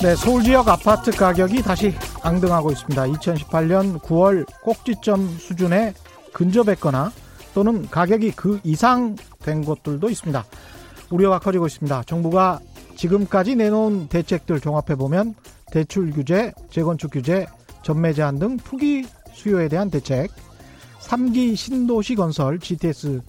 [0.00, 1.92] 네, 서울 지역 아파트 가격이 다시
[2.22, 3.02] 앙등하고 있습니다.
[3.02, 5.92] 2018년 9월 꼭지점 수준에
[6.32, 7.10] 근접했거나
[7.52, 10.44] 또는 가격이 그 이상 된 곳들도 있습니다.
[11.10, 12.04] 우려가 커지고 있습니다.
[12.06, 12.60] 정부가
[12.98, 15.34] 지금까지 내놓은 대책들 종합해 보면
[15.70, 17.46] 대출 규제, 재건축 규제,
[17.82, 20.30] 전매 제한 등 투기 수요에 대한 대책,
[20.98, 23.22] 3기 신도시 건설, GTS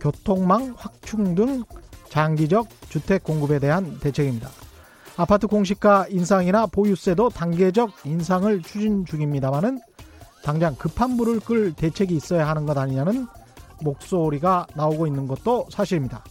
[0.00, 1.64] 교통망 확충 등
[2.10, 4.50] 장기적 주택 공급에 대한 대책입니다.
[5.16, 9.80] 아파트 공시가 인상이나 보유세도 단계적 인상을 추진 중입니다만은
[10.44, 13.26] 당장 급한 불을 끌 대책이 있어야 하는 것 아니냐는
[13.80, 16.22] 목소리가 나오고 있는 것도 사실입니다.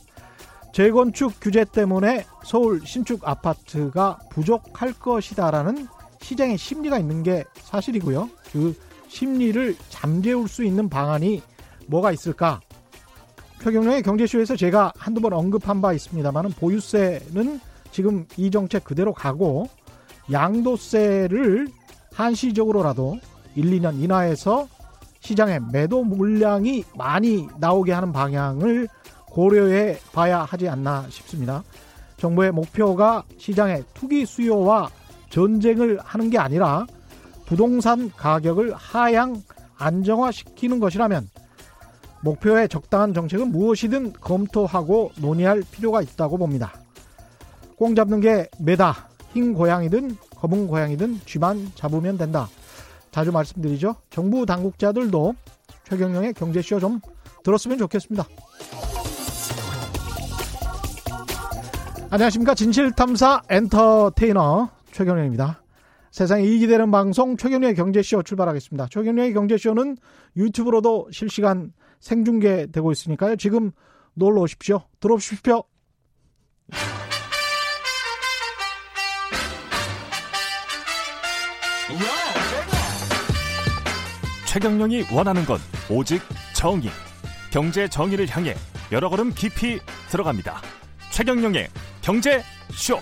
[0.75, 5.88] 재건축 규제 때문에 서울 신축 아파트가 부족할 것이다라는
[6.20, 8.29] 시장의 심리가 있는 게 사실이고요.
[8.51, 8.76] 그
[9.07, 11.41] 심리를 잠재울 수 있는 방안이
[11.87, 12.59] 뭐가 있을까?
[13.63, 19.70] 최경련의 경제쇼에서 제가 한두 번 언급한 바 있습니다만은 보유세는 지금 이 정책 그대로 가고
[20.29, 21.70] 양도세를
[22.12, 23.17] 한시적으로라도
[23.55, 24.67] 1, 2년 인하해서
[25.21, 28.89] 시장에 매도 물량이 많이 나오게 하는 방향을
[29.36, 31.62] 고려해 봐야 하지 않나 싶습니다.
[32.16, 34.90] 정부의 목표가 시장의 투기 수요와
[35.30, 36.88] 전쟁을 하는 게 아니라
[37.46, 39.44] 부동산 가격을 하향
[39.78, 41.30] 안정화시키는 것이라면
[42.22, 46.74] 목표에 적당한 정책은 무엇이든 검토하고 논의할 필요가 있다고 봅니다.
[47.76, 49.10] 꽁 잡는 게 매다.
[49.34, 52.48] 흰 고양이든 검은 고양이든 쥐만 잡으면 된다.
[53.12, 53.96] 자주 말씀드리죠.
[54.10, 55.36] 정부 당국자들도
[55.90, 57.02] 최경영의 경제쇼 좀
[57.44, 58.26] 들었으면 좋겠습니다.
[62.16, 62.55] 안녕하십니까.
[62.55, 65.62] 진실탐사 엔터테이너 최경영입니다.
[66.12, 68.88] 세상에 이익이 되는 방송 최경영의 경제쇼 출발하겠습니다.
[68.90, 69.97] 최경영의 경제쇼는
[70.38, 73.35] 유튜브로도 실시간 생중계되고 있으니까요.
[73.35, 73.72] 지금
[74.13, 74.84] 놀러 오십시오.
[75.01, 75.63] 들어오십시오.
[84.47, 85.57] 최경영이 원하는 건
[85.91, 86.22] 오직
[86.56, 86.89] 정의.
[87.51, 88.56] 경제 정의를 향해
[88.94, 90.62] 여러 걸음 깊이 들어갑니다.
[91.12, 91.68] 최경영의
[92.05, 92.97] 경제 쇼.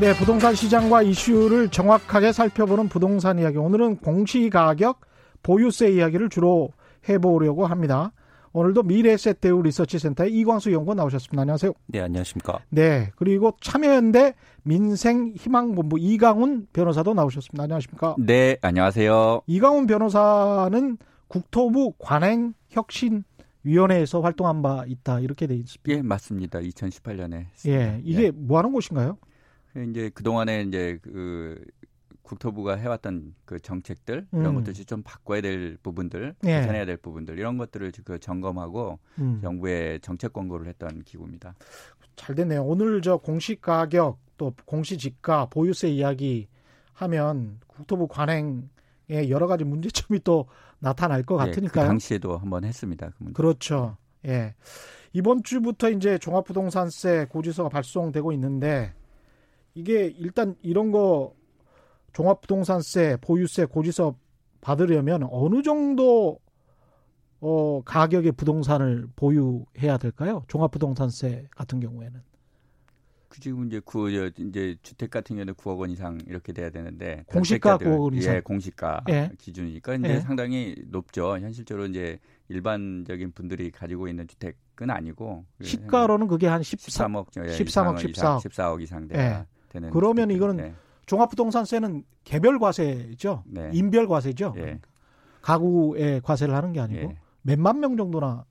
[0.00, 3.56] 네, 부동산 시장과 이슈를 정확하게 살펴보는 부동산 이야기.
[3.56, 5.02] 오늘은 공시가격
[5.44, 6.70] 보유세 이야기를 주로
[7.08, 8.10] 해보려고 합니다.
[8.52, 11.40] 오늘도 미래세대우 리서치센터의 이광수 연구원 나오셨습니다.
[11.40, 11.72] 안녕하세요.
[11.86, 12.58] 네, 안녕하십니까.
[12.70, 14.34] 네, 그리고 참여연대
[14.64, 17.62] 민생희망본부 이강훈 변호사도 나오셨습니다.
[17.62, 18.16] 안녕하십니까.
[18.18, 19.42] 네, 안녕하세요.
[19.46, 23.22] 이강훈 변호사는 국토부 관행혁신
[23.66, 25.90] 위원회에서 활동한 바 있다 이렇게 돼 있습니다.
[25.90, 26.60] 예, 맞습니다.
[26.60, 27.46] 2018년에.
[27.66, 28.30] 예, 이게 예.
[28.30, 29.18] 뭐 하는 곳인가요?
[29.90, 31.62] 이제 그동안에 이제 그
[32.22, 34.54] 국토부가 해왔던 그 정책들 이런 음.
[34.56, 36.48] 것들이 좀 바꿔야 될 부분들, 예.
[36.48, 39.40] 개선해야 될 부분들 이런 것들을 그 점검하고 음.
[39.42, 41.54] 정부에 정책 권고를 했던 기구입니다.
[42.14, 42.64] 잘 됐네요.
[42.64, 46.46] 오늘 저 공시 가격 또 공시 지가 보유세 이야기
[46.92, 48.62] 하면 국토부 관행에
[49.10, 50.46] 여러 가지 문제점이 또
[50.78, 51.84] 나타날 것 같으니까요.
[51.84, 53.10] 예, 그 당시에도 한번 했습니다.
[53.18, 53.96] 그 그렇죠.
[54.26, 54.54] 예.
[55.12, 58.92] 이번 주부터 이제 종합부동산세 고지서가 발송되고 있는데
[59.74, 61.34] 이게 일단 이런 거
[62.12, 64.16] 종합부동산세, 보유세, 고지서
[64.60, 66.38] 받으려면 어느 정도
[67.40, 70.42] 어, 가격의 부동산을 보유해야 될까요?
[70.48, 72.20] 종합부동산세 같은 경우에는.
[73.28, 77.78] 그 지금 이제 구 이제 주택 같은 경우는 9억 원 이상 이렇게 돼야 되는데 공시가
[77.78, 78.36] 9억 원 이상.
[78.36, 79.30] 예, 공시가 예.
[79.38, 80.20] 기준이니까 이제 예.
[80.20, 81.38] 상당히 높죠.
[81.38, 88.38] 현실적으로 이제 일반적인 분들이 가지고 있는 주택은 아니고 시가로는 그게 한 13, 13억, 13억, 14억,
[88.40, 89.44] 14억 이상 예.
[89.68, 89.90] 되는.
[89.90, 90.74] 그러면 이거는 네.
[91.06, 93.44] 종합부동산세는 개별 과세죠.
[93.46, 93.70] 네.
[93.72, 94.54] 인별 과세죠.
[94.58, 94.80] 예.
[95.42, 97.18] 가구에 과세를 하는 게 아니고 예.
[97.42, 98.44] 몇만 명 정도나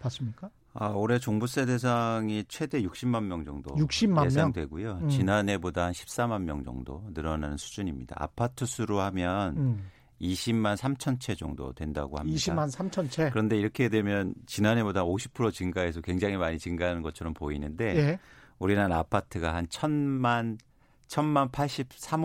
[0.00, 0.50] 받습니까?
[0.74, 5.00] 아, 올해 종부세 대상이 최대 60만 명 정도 60만 예상되고요.
[5.02, 5.08] 음.
[5.08, 8.16] 지난해보다 한 14만 명 정도 늘어나는 수준입니다.
[8.18, 9.90] 아파트 수로 하면 음.
[10.20, 12.36] 20만 3천 채 정도 된다고 합니다.
[12.36, 13.30] 20만 3천 채.
[13.30, 18.18] 그런데 이렇게 되면 지난해보다 50% 증가해서 굉장히 많이 증가하는 것처럼 보이는데 예.
[18.58, 20.58] 우리나라 아파트가 한 천만
[21.06, 22.22] 천만 83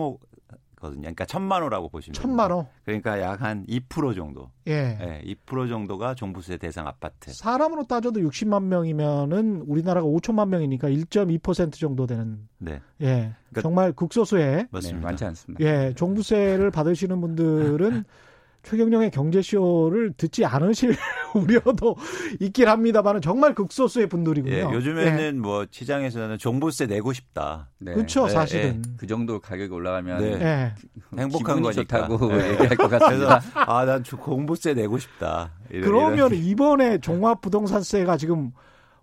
[0.84, 1.02] 호 거든요.
[1.02, 2.66] 그러니까 천만 호라고 보시면 천만 호.
[2.84, 4.50] 그러니까 약 한 2% 정도.
[4.68, 4.98] 예.
[5.00, 5.34] 예.
[5.46, 7.32] 2% 정도가 종부세 대상 아파트.
[7.32, 12.48] 사람으로 따져도 60만 명이면은 우리나라가 5천만 명이니까 1.2% 정도 되는.
[12.58, 12.80] 네.
[13.00, 13.32] 예.
[13.50, 14.98] 그러니까 정말 극소수의 맞습니다.
[14.98, 15.64] 네, 많지 않습니다.
[15.64, 15.92] 예.
[15.94, 18.04] 종부세를 받으시는 분들은
[18.64, 20.96] 최경영의 경제쇼를 듣지 않으실
[21.34, 21.96] 우려도
[22.40, 24.54] 있긴 합니다만은 정말 극소수의 분들이군요.
[24.54, 25.32] 예, 요즘에는 예.
[25.32, 27.68] 뭐 시장에서는 종부세 내고 싶다.
[27.78, 27.94] 네.
[27.94, 28.90] 그렇죠, 네, 사실은 네.
[28.96, 30.74] 그 정도 가격이 올라가면 네.
[31.16, 33.40] 행복한 거니까 좋다고 얘기할 것 같습니다.
[33.54, 35.52] 아난 종부세 내고 싶다.
[35.70, 36.34] 이런, 그러면 이런.
[36.44, 38.52] 이번에 종합부동산세가 지금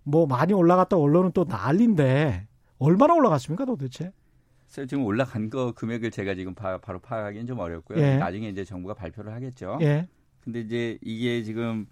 [0.02, 2.46] 뭐 많이 올라갔다 언론은 또 난리인데
[2.78, 4.12] 얼마나 올라갔습니까 도대체?
[4.72, 7.98] 지금 올라간 거 금액을 제가 지금 바, 로 파악하기는 좀 어렵고요.
[7.98, 8.16] 예.
[8.16, 9.78] 나중에 이제 정부가 발표를 하겠죠.
[9.82, 10.08] 예.
[10.40, 11.86] 근데 이제 이게 지금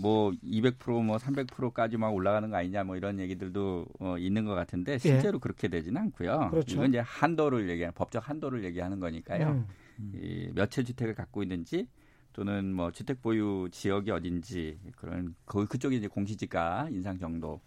[0.00, 4.98] 뭐 200%뭐 300%까지 막 올라가는 거 아니냐 뭐 이런 얘기들도 어, 있는 것 같은데 예.
[4.98, 5.40] 실제로 예.
[5.40, 6.48] 그렇게 되지는 않고요.
[6.50, 6.74] 그렇죠.
[6.74, 9.66] 이건 이제 한도를 얘기하는 법적 한도를 얘기하는 거니까요.
[10.00, 10.12] 음.
[10.16, 11.86] 이 몇 채 주택을 갖고 있는지
[12.32, 17.60] 또는 뭐 주택 보유 지역이 어딘지 그런 그 그쪽에 이제 공시지가 인상 정도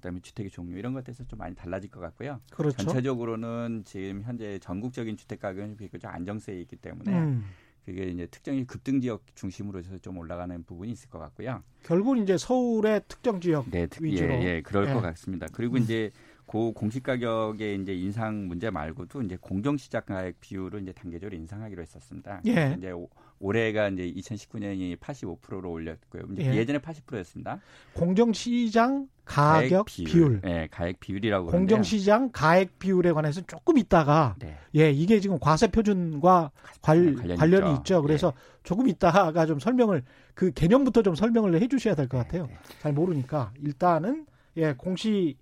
[0.00, 2.40] 그다음에 주택의 종류 이런 것들에서 좀 많이 달라질 것 같고요.
[2.50, 2.76] 그렇죠.
[2.78, 7.44] 전체적으로는 지금 현재 전국적인 주택 가격이 비교적 안정세에 있기 때문에 음.
[7.84, 11.62] 그게 이제 특정히 급등 지역 중심으로 해서 좀 올라가는 부분이 있을 것 같고요.
[11.82, 14.92] 결국 이제 서울의 특정 지역 네, 위주로 예, 예 그럴 예.
[14.92, 15.46] 것 같습니다.
[15.52, 15.82] 그리고 음.
[15.82, 16.10] 이제
[16.50, 21.80] 고 공시 가격의 이제 인상 문제 말고도 이제 공정 시작 가액 비율을 이제 단계적으로 인상하기로
[21.80, 22.40] 했었습니다.
[22.48, 22.74] 예.
[22.76, 22.92] 이제
[23.38, 26.24] 올해가 이제 2019년이 85%로 올렸고요.
[26.38, 26.66] 예.
[26.66, 27.60] 전에 80%였습니다.
[27.94, 30.08] 공정 시장 가격 비율.
[30.08, 30.40] 비율.
[30.40, 34.58] 네, 가액 비율이라고 공정 시장 가액 비율에 관해서 조금 있다가 네.
[34.74, 36.50] 예, 이게 지금 과세 표준과
[36.82, 37.78] 관, 관련이, 있죠.
[37.78, 38.02] 있죠.
[38.02, 38.60] 그래서 네.
[38.64, 40.02] 조금 있다가 좀 설명을
[40.34, 42.46] 그 개념부터 좀 설명을 해 주셔야 될것 네, 같아요.
[42.48, 42.58] 네.
[42.80, 44.26] 잘 모르니까 일단은
[44.56, 45.36] 예, 공시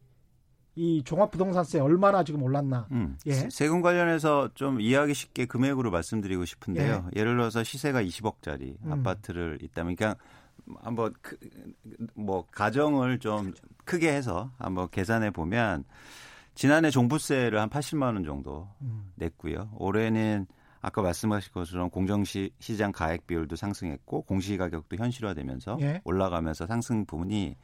[0.78, 2.86] 이 종합부동산세 얼마나 지금 올랐나.
[2.92, 3.18] 음.
[3.26, 3.32] 예.
[3.50, 7.10] 세금 관련해서 좀 이해하기 쉽게 금액으로 말씀드리고 싶은데요.
[7.16, 7.24] 예.
[7.24, 8.92] 를 들어서 시세가 20억짜리 음.
[8.92, 10.14] 아파트를 있다면 그냥
[10.80, 11.36] 한번 그,
[12.14, 13.54] 뭐 가정을 좀
[13.84, 15.84] 크게 해서 한번 계산해 보면
[16.54, 19.10] 지난해 종부세를 한 80만 원 정도 음.
[19.16, 19.70] 냈고요.
[19.78, 20.46] 올해는
[20.80, 26.00] 아까 말씀하신 것처럼 공정시장 가액 비율도 상승했고 공시가격도 현실화되면서 예.
[26.04, 27.56] 올라가면서 상승 부분이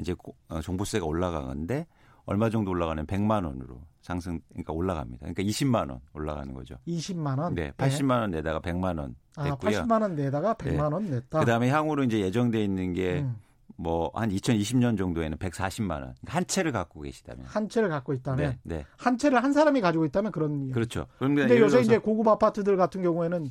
[0.00, 0.16] 이제
[0.48, 1.86] 어, 종부세가 올라가는데
[2.26, 5.26] 얼마 정도 올라가는 100만 원으로 상승 그러니까 올라갑니다.
[5.26, 6.76] 그러니까 20만 원 올라가는 거죠.
[6.86, 7.54] 20만 원?
[7.54, 7.72] 네.
[7.72, 9.78] 80만 원 내다가 100만 원 냈고요.
[9.78, 10.80] 아, 80만 원 내다가 100만 네.
[10.80, 11.40] 원 냈다.
[11.40, 13.36] 그다음에 향후로 이제 예정돼 있는 게 음.
[13.76, 16.14] 뭐한 2020년 정도에는 140만 원.
[16.26, 17.46] 한 채를 갖고 계시다면.
[17.46, 18.58] 한 채를 갖고 있다면.
[18.62, 18.76] 네.
[18.76, 18.84] 네.
[18.96, 21.06] 한 채를 한 사람이 가지고 있다면 그런 그렇죠.
[21.18, 23.50] 그런데 요새 이제 고급 아파트들 같은 경우에는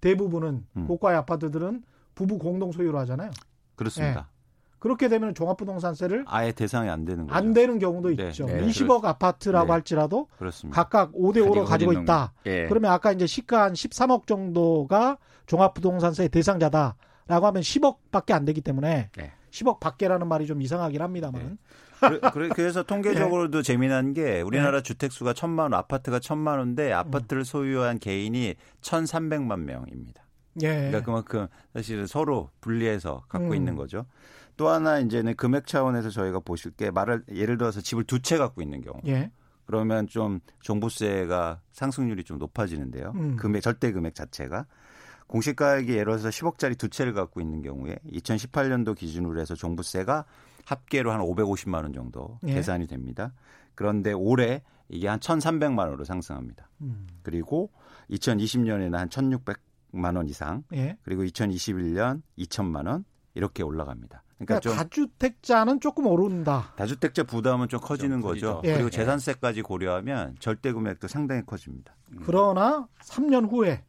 [0.00, 0.86] 대부분은 음.
[0.86, 1.82] 고가의 아파트들은
[2.14, 3.30] 부부 공동 소유로 하잖아요.
[3.76, 4.30] 그렇습니다.
[4.86, 4.88] 네.
[4.88, 7.36] 그렇게 되면 종합부동산세를 아예 대상이 안 되는 거죠.
[7.36, 8.46] 안 되는 경우도 네, 있죠.
[8.46, 9.10] 네, 20억 그렇...
[9.10, 10.80] 아파트라고 네, 할지라도 그렇습니다.
[10.82, 12.32] 각각 5대 5로 가지고 있다.
[12.46, 12.66] 예.
[12.68, 19.32] 그러면 아까 이제 시가 한 13억 정도가 종합부동산세 대상자다라고 하면 10억밖에 안 되기 때문에 네.
[19.50, 21.42] 10억 밖에라는 말이 좀 이상하긴 합니다만.
[21.42, 21.56] 네.
[22.54, 23.62] 그래서 통계적으로도 네.
[23.62, 24.82] 재미난 게 우리나라 네.
[24.82, 30.22] 주택 수가 천만 원, 아파트가 천만 원인데 아파트를 소유한 개인이 천삼백만 명입니다.
[30.62, 30.68] 예.
[30.68, 33.54] 그러니까 그만큼 사실은 서로 분리해서 갖고 음.
[33.54, 34.06] 있는 거죠.
[34.56, 38.62] 또 하나 이제는 금액 차원에서 저희가 보실 게 말을 예를 들어서 집을 두 채 갖고
[38.62, 39.00] 있는 경우.
[39.06, 39.30] 예.
[39.66, 43.12] 그러면 좀 종부세가 상승률이 좀 높아지는데요.
[43.16, 43.36] 음.
[43.36, 44.66] 금액 절대 금액 자체가
[45.26, 50.24] 공시가액이 예를 들어서 10억짜리 두 채를 갖고 있는 경우에 2018년도 기준으로 해서 종부세가
[50.64, 52.54] 합계로 한 550만 원 정도 예.
[52.54, 53.32] 계산이 됩니다.
[53.74, 56.68] 그런데 올해 이게 한 1,300만 원으로 상승합니다.
[56.82, 57.06] 음.
[57.22, 57.70] 그리고
[58.10, 60.96] 2020년에는 한 1,600만 원 이상, 예.
[61.02, 63.04] 그리고 2021년 2천만 원
[63.36, 64.22] 이렇게 올라갑니다.
[64.38, 66.72] 그러니까, 그러니까 다주택자는 조금 오른다.
[66.76, 68.60] 다주택자 부담은 좀 커지는 좀 거죠.
[68.64, 68.74] 예.
[68.74, 71.94] 그리고 재산세까지 고려하면 절대 금액도 상당히 커집니다.
[72.12, 72.20] 음.
[72.24, 73.84] 그러나 3년 후에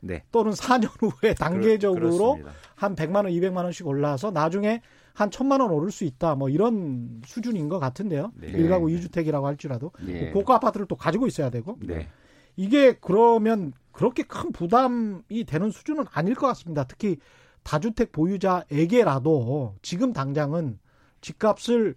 [0.00, 0.24] 네.
[0.32, 4.80] 또는 4년 후에 단계적으로 그렇, 한 100만 원, 200만 원씩 올라서 나중에
[5.12, 6.34] 한 1000만 원 오를 수 있다.
[6.34, 8.32] 뭐 이런 수준인 것 같은데요.
[8.34, 8.48] 네.
[8.48, 10.30] 일가구 2주택이라고 할지라도 네.
[10.30, 11.78] 고가 아파트를 또 가지고 있어야 되고.
[11.80, 12.08] 네.
[12.56, 16.84] 이게 그러면 그렇게 큰 부담이 되는 수준은 아닐 것 같습니다.
[16.84, 17.18] 특히
[17.66, 20.78] 다주택 보유자에게라도 지금 당장은
[21.20, 21.96] 집값을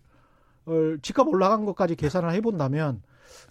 [0.66, 0.72] 어,
[1.04, 3.04] 집값 올라간 것까지 계산을 해본다면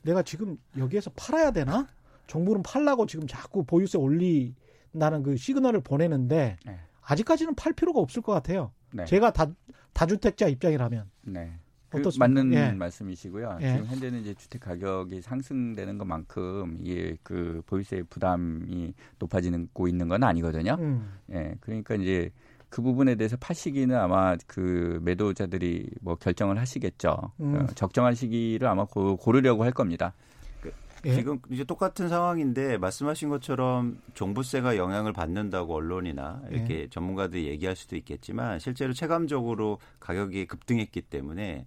[0.03, 1.87] 내가 지금 여기에서 팔아야 되나?
[2.27, 6.81] 정부는 팔라고 지금 자꾸 보유세 올리나는 그 시그널을 보내는데 네.
[7.03, 8.73] 아직까지는 팔 필요가 없을 것 같아요.
[8.93, 9.05] 네.
[9.05, 9.47] 제가 다
[9.93, 11.09] 다주택자 입장이라면.
[11.23, 11.53] 네.
[11.91, 12.73] 그 맞는 예.
[12.73, 13.59] 말씀이시고요.
[13.63, 13.73] 예.
[13.73, 20.23] 지금 현재는 이제 주택 가격이 상승되는 것만큼 이게 그 보유세 부담이 높아지는 고 있는 건
[20.23, 20.77] 아니거든요.
[20.79, 21.11] 음.
[21.33, 21.55] 예.
[21.61, 22.31] 그러니까 이제
[22.69, 27.33] 그 부분에 대해서 파시기는 아마 그 매도자들이 뭐 결정을 하시겠죠.
[27.41, 27.55] 음.
[27.55, 30.13] 어, 적정한 시기를 아마 고, 고르려고 할 겁니다.
[30.61, 30.71] 그
[31.07, 31.15] 예.
[31.15, 36.89] 지금 이제 똑같은 상황인데 말씀하신 것처럼 종부세가 영향을 받는다고 언론이나 이렇게 예.
[36.89, 41.67] 전문가들이 얘기할 수도 있겠지만 실제로 체감적으로 가격이 급등했기 때문에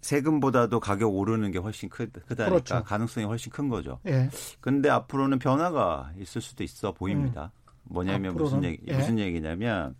[0.00, 2.84] 세금보다도 가격 오르는 게 훨씬 크, 다니까 그렇죠.
[2.84, 3.98] 가능성이 훨씬 큰 거죠.
[4.06, 4.28] 예.
[4.60, 7.50] 근데 앞으로는 변화가 있을 수도 있어 보입니다.
[7.64, 7.66] 음.
[7.84, 8.96] 뭐냐면 무슨 얘기 예.
[8.96, 9.96] 무슨 얘기냐면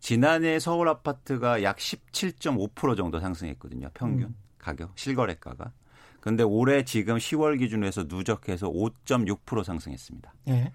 [0.00, 3.90] 지난해 서울 아파트가 약 17.5% 정도 상승했거든요.
[3.94, 4.34] 평균 음.
[4.58, 5.72] 가격 실거래가가.
[6.20, 10.34] 근데 올해 지금 10월 기준으로 해서 누적해서 5.6% 상승했습니다.
[10.48, 10.72] 예.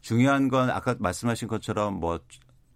[0.00, 2.18] 중요한 건 아까 말씀하신 것처럼 뭐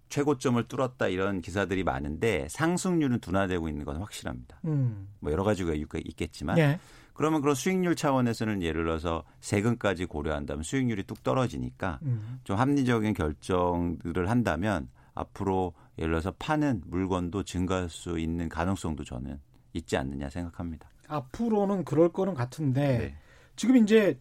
[0.08, 4.60] 최고점을 뚫었다 이런 기사들이 많은데 상승률은 둔화되고 있는 건 확실합니다.
[4.64, 5.08] 음.
[5.20, 6.78] 뭐 여러 가지가 있겠지만 예.
[7.12, 12.40] 그러면 그런 수익률 차원에서는 예를 들어서 세금까지 고려한다면 수익률이 뚝 떨어지니까 음.
[12.44, 19.40] 좀 합리적인 결정들을 한다면 앞으로 예를 들어서 파는 물건도 증가할 수 있는 가능성도 저는
[19.72, 20.88] 있지 않느냐 생각합니다.
[21.08, 23.14] 앞으로는 그럴 거는 같은데 네.
[23.56, 24.20] 지금 이제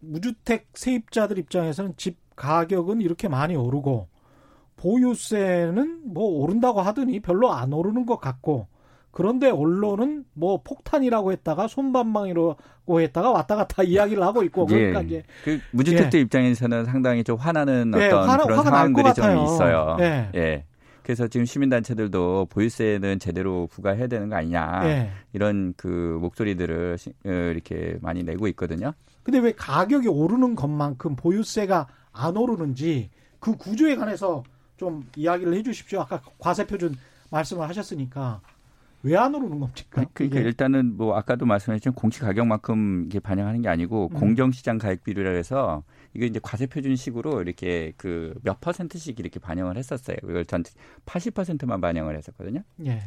[0.00, 4.08] 무주택 세입자들 입장에서는 집 가격은 이렇게 많이 오르고
[4.82, 8.66] 보유세는 뭐 오른다고 하더니 별로 안 오르는 것 같고
[9.12, 14.74] 그런데 언론은 뭐 폭탄이라고 했다가 손반망이라고 했다가 왔다 갔다 이야기를 하고 있고 예.
[14.74, 16.22] 그러니까 이제 그 무주택들 예.
[16.22, 19.96] 입장에서는 상당히 좀 화나는 예, 어떤 화, 그런 상황들이 좀 있어요.
[20.00, 20.30] 예.
[20.34, 20.64] 예.
[21.04, 25.10] 그래서 지금 시민단체들도 보유세는 제대로 부과해야 되는 거 아니냐 예.
[25.32, 26.96] 이런 그 목소리들을
[27.26, 28.92] 어, 이렇게 많이 내고 있거든요.
[29.22, 34.42] 근데 왜 가격이 오르는 것만큼 보유세가 안 오르는지 그 구조에 관해서
[34.82, 36.00] 좀 이야기를 해주십시오.
[36.00, 36.96] 아까 과세 표준
[37.30, 38.40] 말씀을 하셨으니까
[39.04, 40.04] 왜 안 오르는 겁니까?
[40.12, 44.18] 그러니까 일단은 뭐 아까도 말씀하셨지만 공시 가격만큼 이게 반영하는 게 아니고 음.
[44.18, 45.84] 공정시장 가액 비율이라 해서
[46.14, 50.16] 이게 이제 과세 표준식으로 이렇게 그 몇 퍼센트씩 이렇게 반영을 했었어요.
[50.24, 50.64] 이걸 전
[51.06, 52.62] 80%만 반영을 했었거든요.
[52.86, 53.02] 예.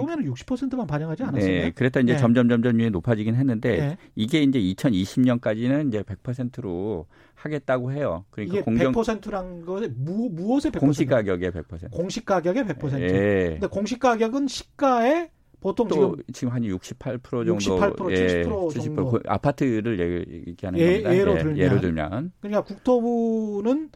[0.00, 1.46] 처음에는 60%만 반영하지 않았어요?
[1.46, 2.16] 네, 그랬다 이제 예.
[2.16, 3.96] 점점 점점 위 높아지긴 했는데 예.
[4.14, 8.24] 이게 이제 2020년까지는 이제 100%로 하겠다고 해요.
[8.30, 10.80] 그러니까 이게 공정 100%란 거는 무 무엇의 100%?
[10.80, 11.90] 공시 가격의 100%.
[11.90, 13.00] 공시 가격의 100%.
[13.00, 13.48] 예.
[13.52, 15.30] 근데 공시 가격은 시가의
[15.60, 21.02] 보통 지금 지금 한 68% 정도 68% 예, 70% 70% 정도 그 아파트를 얘기하는 예,
[21.02, 21.16] 겁니다.
[21.16, 23.90] 예로 들면 예로 들면 그러니까 국토부는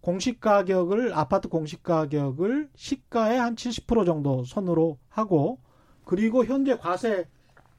[0.00, 5.58] 공시 가격을 아파트 공시 가격을 시가의 한 70% 정도 선으로 하고
[6.04, 7.26] 그리고 현재 과세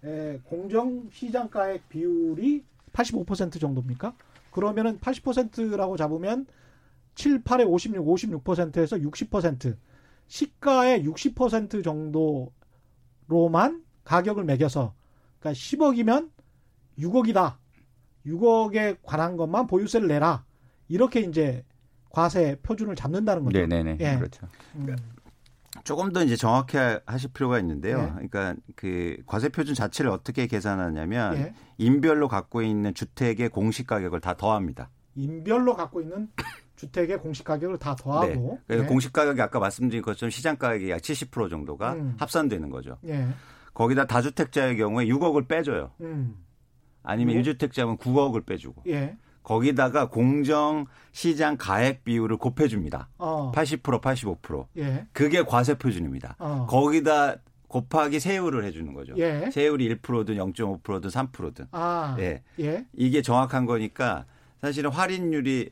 [0.03, 4.13] 에, 공정 시장가액 비율이 85% 정도입니까?
[4.51, 6.45] 그러면은 80%라고 잡으면
[7.15, 8.05] 7, 8에 56,
[8.43, 9.75] 56%에서 60%
[10.27, 12.51] 시가의 60% 정도
[13.27, 14.93] 로만 가격을 매겨서
[15.39, 16.31] 그러니까 10억이면
[16.99, 17.57] 6억이다.
[18.25, 20.45] 6억에 관한 것만 보유세를 내라.
[20.88, 21.63] 이렇게 이제
[22.09, 23.57] 과세 표준을 잡는다는 거죠.
[23.59, 23.97] 네네네.
[23.99, 24.17] 예.
[24.17, 24.47] 그렇죠.
[24.75, 24.95] 음.
[25.83, 27.99] 조금 더 이제 정확히 하실 필요가 있는데요.
[27.99, 28.27] 예.
[28.27, 31.53] 그러니까 그 과세 표준 자체를 어떻게 계산하냐면 예.
[31.77, 34.89] 인별로 갖고 있는 주택의 공시 가격을 다 더합니다.
[35.15, 36.29] 인별로 갖고 있는
[36.75, 38.27] 주택의 공시 가격을 다 더하고.
[38.27, 38.57] 네.
[38.67, 38.89] 그래서 네.
[38.89, 42.15] 공시 가격이 아까 말씀드린 것처럼 시장 가격이 약 70% 정도가 음.
[42.17, 42.97] 합산되는 거죠.
[43.05, 43.27] 예.
[43.73, 45.91] 거기다 다주택자의 경우에 6억을 빼줘요.
[46.01, 46.37] 음.
[47.03, 47.43] 아니면 뭐?
[47.43, 48.83] 1주택자면 9억을 빼주고.
[48.87, 49.17] 예.
[49.43, 53.10] 거기다가 공정 시장 가액 비율을 곱해줍니다.
[53.17, 53.51] 어.
[53.53, 54.67] 80% 85%.
[54.77, 55.08] 예.
[55.12, 56.36] 그게 과세 표준입니다.
[56.39, 56.67] 어.
[56.69, 59.13] 거기다 곱하기 세율을 해주는 거죠.
[59.17, 59.50] 예.
[59.51, 61.67] 세율이 1%든 0.5%든 3%든.
[61.72, 62.15] 아.
[62.19, 62.43] 예.
[62.60, 62.86] 예.
[62.93, 64.25] 이게 정확한 거니까
[64.62, 65.72] 사실은 할인율이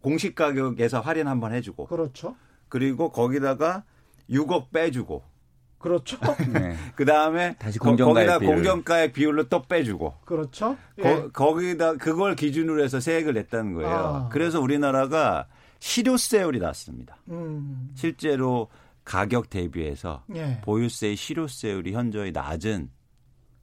[0.00, 1.86] 공식 가격에서 할인 한번 해주고.
[1.86, 2.36] 그렇죠.
[2.68, 3.84] 그리고 거기다가
[4.30, 5.22] 6억 빼주고.
[5.82, 6.16] 그렇죠.
[6.52, 6.76] 네.
[6.94, 10.14] 그 다음에 다시 공정가액 거기다 공정가액 비율로 또 빼주고.
[10.24, 10.76] 그렇죠.
[10.98, 11.28] 예.
[11.32, 13.90] 거, 기다 그걸 기준으로 해서 세액을 냈다는 거예요.
[13.90, 14.28] 아.
[14.30, 15.46] 그래서 우리나라가
[15.80, 17.18] 실효세율이 낮습니다.
[17.28, 17.90] 음.
[17.94, 18.68] 실제로
[19.04, 20.60] 가격 대비해서 예.
[20.62, 22.88] 보유세의 실효세율이 현저히 낮은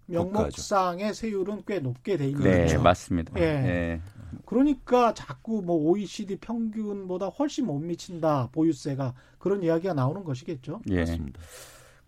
[0.07, 2.81] 명목상의 세율은 꽤 높게 돼 있는 네, 거죠.
[2.81, 3.33] 맞습니다.
[3.39, 3.43] 예.
[3.43, 4.01] 예.
[4.45, 10.81] 그러니까 자꾸 뭐 OECD 평균보다 훨씬 못 미친다 보유세가 그런 이야기가 나오는 것이겠죠.
[10.89, 10.99] 예.
[10.99, 11.39] 맞습니다.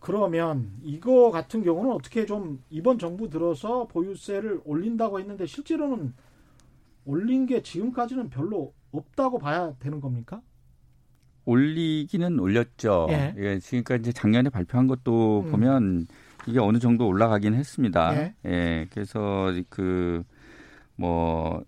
[0.02, 6.14] 그러면 이거 같은 경우는 어떻게 좀 이번 정부 들어서 보유세를 올린다고 했는데 실제로는
[7.06, 10.42] 올린 게 지금까지는 별로 없다고 봐야 되는 겁니까?
[11.46, 13.08] 올리기는 올렸죠.
[13.12, 13.34] 예.
[13.38, 15.52] 예 지금까지 작년에 발표한 것도 음.
[15.52, 16.08] 보면
[16.46, 18.16] 이게 어느 정도 올라가긴 했습니다.
[18.16, 18.36] 예.
[18.46, 20.24] 예 그래서 그
[21.02, 21.64] 뭐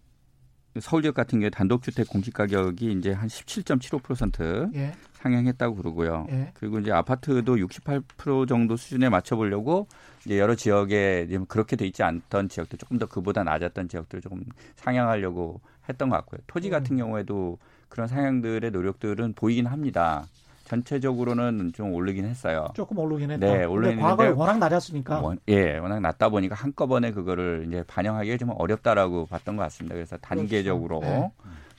[0.80, 4.94] 서울 지역 같은 경우에 단독주택 공시 가격이 이제 한 17.75% 예.
[5.13, 6.27] 상향했다고 그러고요.
[6.32, 6.51] 예.
[6.56, 9.88] 그리고 이제 아파트도 68% 정도 수준에 맞춰보려고
[10.25, 14.44] 이제 여러 지역에 그렇게 돼 있지 않던 지역들 조금 더 그보다 낮았던 지역들을 조금
[14.75, 16.42] 상향하려고 했던 것 같고요.
[16.48, 16.98] 토지 같은 음.
[16.98, 20.25] 경우에도 그런 상향들의 노력들은 보이긴 합니다.
[20.74, 22.68] 전체적으로는 좀 오르긴 했어요.
[22.74, 23.46] 조금 오르긴 했다.
[23.46, 25.22] 네, 오르긴 과거에 워낙 낮았으니까.
[25.22, 29.94] 원, 예, 워낙 낮다 보니까 한꺼번에 그거를 이제 반영하기가 좀 어렵다라고 봤던 것 같습니다.
[29.96, 30.36] 그래서 그렇죠.
[30.36, 31.15] 단계적으로 그렇죠.
[31.15, 31.32] 네.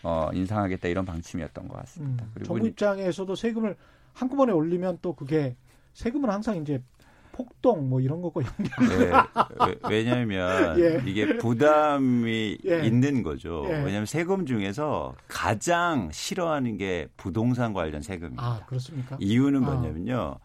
[0.04, 2.24] 어, 인상하겠다 이런 방침이었던 것 같습니다.
[2.24, 3.76] 음, 그리고 정부 입장에서도 세금을
[4.12, 5.56] 한꺼번에 올리면 또 그게
[5.94, 6.80] 세금은 항상 이제
[7.34, 9.10] 폭동 뭐 이런 거고 연결.
[9.66, 11.02] 네, 왜냐하면 예.
[11.04, 12.86] 이게 부담이 예.
[12.86, 13.64] 있는 거죠.
[13.66, 13.72] 예.
[13.72, 18.42] 왜냐하면 세금 중에서 가장 싫어하는 게 부동산 관련 세금입니다.
[18.42, 19.16] 아 그렇습니까?
[19.18, 19.70] 이유는 아.
[19.70, 20.36] 뭐냐면요.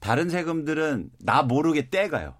[0.00, 2.34] 다른 세금들은 나 모르게 떼가요.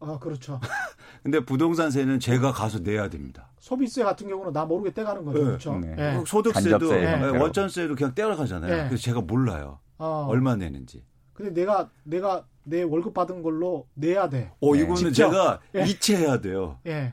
[0.00, 0.60] 아 그렇죠.
[1.22, 3.50] 근데 부동산세는 제가 가서 내야 됩니다.
[3.60, 5.38] 소비세 같은 경우는 나 모르게 떼가는 거죠.
[5.38, 5.44] 네.
[5.44, 5.78] 그렇죠.
[5.78, 5.94] 네.
[5.94, 6.24] 네.
[6.26, 7.38] 소득세도 네.
[7.38, 8.76] 원천세도 그냥 떼어가잖아요.
[8.76, 8.88] 네.
[8.88, 9.78] 그래서 제가 몰라요.
[9.98, 10.26] 어.
[10.28, 11.04] 얼마 내는지.
[11.36, 14.50] 근데 내가 내가 내 월급 받은 걸로 내야 돼.
[14.60, 15.12] 어 이거는 직접.
[15.30, 15.82] 제가 예.
[15.84, 16.78] 이체해야 돼요.
[16.86, 17.12] 예.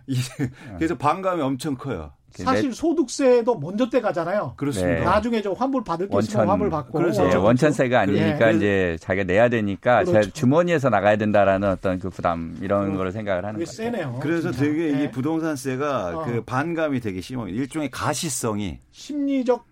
[0.78, 2.12] 그래서 반감이 엄청 커요.
[2.32, 2.76] 사실 내...
[2.76, 4.54] 소득세도 먼저 떼가잖아요.
[4.58, 5.00] 그렇습니다.
[5.00, 5.06] 네.
[5.06, 6.98] 나중에 좀 환불 받을 게 있으면 환불 받고.
[6.98, 7.28] 그렇죠.
[7.28, 8.56] 네, 원천세가 아니니까 네.
[8.56, 10.32] 이제 자기가 내야 되니까 그렇죠.
[10.32, 13.72] 주머니에서 나가야 된다라는 어떤 그 부담 이런 거를 생각을 하는 거죠.
[13.72, 14.18] 세네요.
[14.20, 14.66] 그래서 진짜.
[14.66, 15.12] 되게 이 네.
[15.12, 16.26] 부동산세가 어.
[16.26, 17.48] 그 반감이 되게 심해요.
[17.50, 19.66] 일종의 가시성이 심리적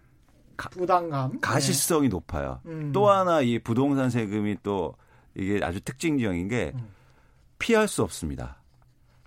[0.69, 1.39] 부담감.
[1.39, 2.59] 가시성이 높아요.
[2.65, 2.91] 음.
[2.91, 4.95] 또 하나 이 부동산 세금이 또
[5.35, 6.89] 이게 아주 특징적인 게 음.
[7.59, 8.57] 피할 수 없습니다.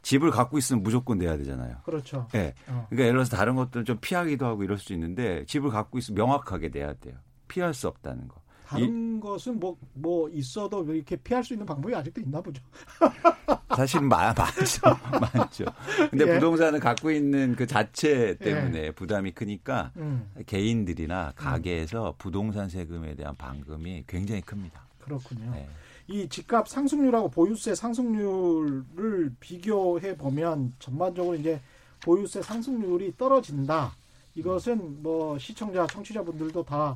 [0.03, 1.79] 집을 갖고 있으면 무조건 내야 되잖아요.
[1.85, 2.29] 그렇죠.
[2.33, 2.55] 네.
[2.69, 2.87] 어.
[2.91, 6.69] 그러니까 예를 들어서 다른 것들은 좀 피하기도 하고 이럴 수 있는데 집을 갖고 있으면 명확하게
[6.69, 7.15] 내야 돼요.
[7.49, 8.44] 피할 수 없다는 거.
[8.65, 12.63] 다른 이, 것은 뭐, 뭐 있어도 이렇게 피할 수 있는 방법이 아직도 있나 보죠.
[13.77, 14.81] 사실 많, 많죠.
[15.35, 15.65] 많죠.
[16.11, 16.35] 근데 예.
[16.35, 18.91] 부동산을 갖고 있는 그 자체 때문에 예.
[18.91, 20.31] 부담이 크니까 음.
[20.47, 22.15] 개인들이나 가게에서 음.
[22.19, 24.87] 부동산 세금에 대한 반금이 굉장히 큽니다.
[25.01, 25.51] 그렇군요.
[25.53, 25.69] 네.
[26.07, 31.61] 이 집값 상승률하고 보유세 상승률을 비교해 보면 전반적으로 이제
[32.03, 33.95] 보유세 상승률이 떨어진다.
[34.35, 36.95] 이것은 뭐 시청자, 청취자분들도 다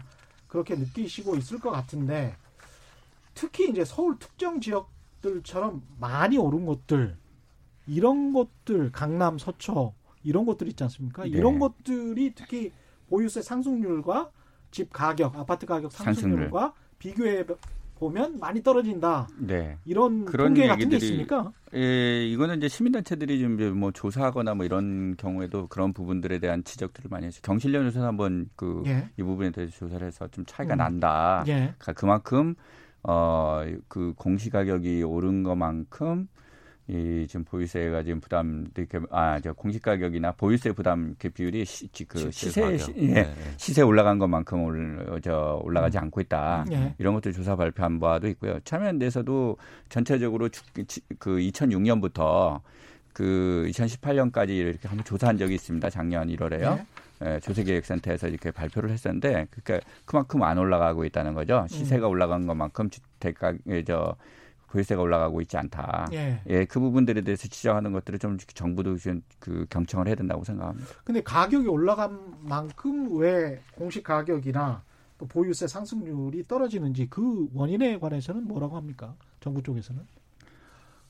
[0.49, 2.37] 그렇게 느끼시고 있을 것 같은데
[3.35, 7.17] 특히 이제 서울 특정 지역들처럼 많이 오른 곳들
[7.87, 11.23] 이런 것들 강남, 서초 이런 것들 있지 않습니까?
[11.23, 11.31] 네.
[11.31, 12.73] 이런 것들이 특히
[13.09, 14.31] 보유세 상승률과
[14.71, 16.73] 집 가격, 아파트 가격 상승률과 상승률.
[16.99, 17.45] 비교해
[17.99, 19.29] 보면 많이 떨어진다.
[19.39, 19.77] 네.
[19.85, 21.53] 이런 그런 통계 같은 게 있습니까?
[21.75, 27.41] 예, 이거는 이제 시민단체들이 좀뭐 조사하거나 뭐 이런 경우에도 그런 부분들에 대한 지적들을 많이 했어요.
[27.43, 29.11] 경실련에서 한번 그이 예.
[29.17, 30.79] 부분에 대해서 조사를 해서 좀 차이가 음.
[30.79, 31.45] 난다.
[31.49, 31.75] 예.
[31.79, 32.55] 그러니까 그만큼
[33.03, 36.29] 어 그 공시 가격이 오른 것만큼
[36.89, 42.31] 이 지금 보유세가 지금 부담 이렇게 아저 공시 가격이나 보유세 부담 그 비율이 시, 그
[42.31, 43.35] 시세 시, 예, 네.
[43.59, 46.05] 시세 올라간 것만큼 올, 저 올라가지 음.
[46.05, 46.65] 않고 있다.
[46.67, 46.95] 네.
[46.99, 48.59] 이런 것도 조사 발표한 바도 있고요.
[48.65, 49.59] 참여연대에서도
[49.91, 50.49] 전체적으로
[51.19, 52.63] 그 2006년부터
[53.13, 55.91] 그 2018년까지 이렇게 한번 조사한 적이 있습니다.
[55.91, 56.77] 작년 1월에요.
[56.77, 57.35] 네.
[57.35, 61.67] 예, 조세계획센터에서 이렇게 발표를 했었는데 그러니까 그만큼 안 올라가고 있다는 거죠.
[61.69, 62.13] 시세가 음.
[62.13, 63.53] 올라간 것만큼 주택가
[63.87, 64.17] 저
[64.69, 66.09] 보유세가 올라가고 있지 않다.
[66.13, 66.41] 예.
[66.47, 68.97] 예, 그 부분들에 대해서 지적하는 것들을 좀 정부도
[69.39, 70.89] 그 경청을 해야 된다고 생각합니다.
[71.05, 74.83] 근데 가격이 올라간 만큼 왜 공시 가격이나
[75.17, 79.15] 또 보유세 상승률이 떨어지는지 그 원인에 관해서는 뭐라고 합니까?
[79.41, 80.01] 정부 쪽에서는?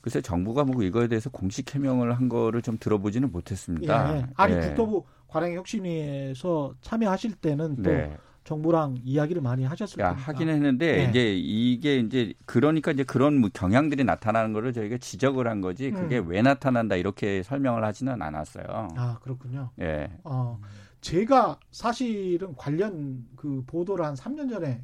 [0.01, 4.17] 글쎄 정부가 뭐 이거에 대해서 공식 해명을 한 거를 좀 들어보지는 못했습니다.
[4.17, 4.25] 예.
[4.35, 4.59] 아니 예.
[4.61, 8.17] 국토부 관행 혁신위에서 참여하실 때는 또 네.
[8.43, 10.19] 정부랑 이야기를 많이 하셨을 거니까.
[10.21, 11.09] 하긴 했는데 네.
[11.09, 16.17] 이제 이게 이제 그러니까 이제 그런 뭐 경향들이 나타나는 거를 저희가 지적을 한 거지 그게
[16.19, 16.29] 음.
[16.29, 18.65] 왜 나타난다 이렇게 설명을 하지는 않았어요.
[18.95, 19.69] 아 그렇군요.
[19.79, 20.09] 예.
[20.23, 20.59] 어,
[21.01, 24.83] 제가 사실은 관련 그 보도를 한 3년 전에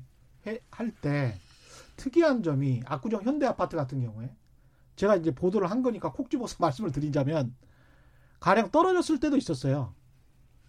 [0.69, 1.33] 할 때
[1.97, 4.29] 특이한 점이 압구정 현대 아파트 같은 경우에
[4.95, 7.55] 제가 이제 보도를 한 거니까 콕 집어서 말씀을 드리자면
[8.39, 9.93] 가령 떨어졌을 때도 있었어요.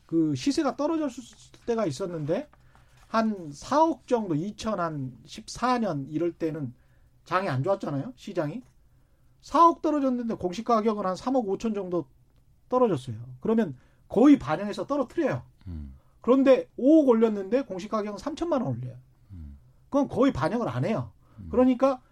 [0.07, 1.23] 그 시세가 떨어졌을
[1.67, 2.49] 때가 있었는데
[3.17, 6.75] 한 4억 정도 2014년 이럴 때는
[7.25, 8.13] 장이 안 좋았잖아요.
[8.15, 8.63] 시장이.
[9.41, 12.05] 4억 떨어졌는데 공시 가격은 한 3억 5천 정도
[12.69, 13.17] 떨어졌어요.
[13.41, 13.75] 그러면
[14.09, 15.43] 거의 반영해서 떨어뜨려요.
[15.67, 15.95] 음.
[16.21, 18.99] 그런데 5억 올렸는데 공시 가격은 3천만 원 올려요.
[19.31, 19.57] 음.
[19.89, 21.11] 그건 거의 반영을 안 해요.
[21.39, 21.49] 음.
[21.51, 22.03] 그러니까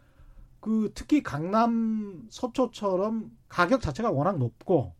[0.60, 4.94] 그 특히 강남 서초처럼 가격 자체가 워낙 높고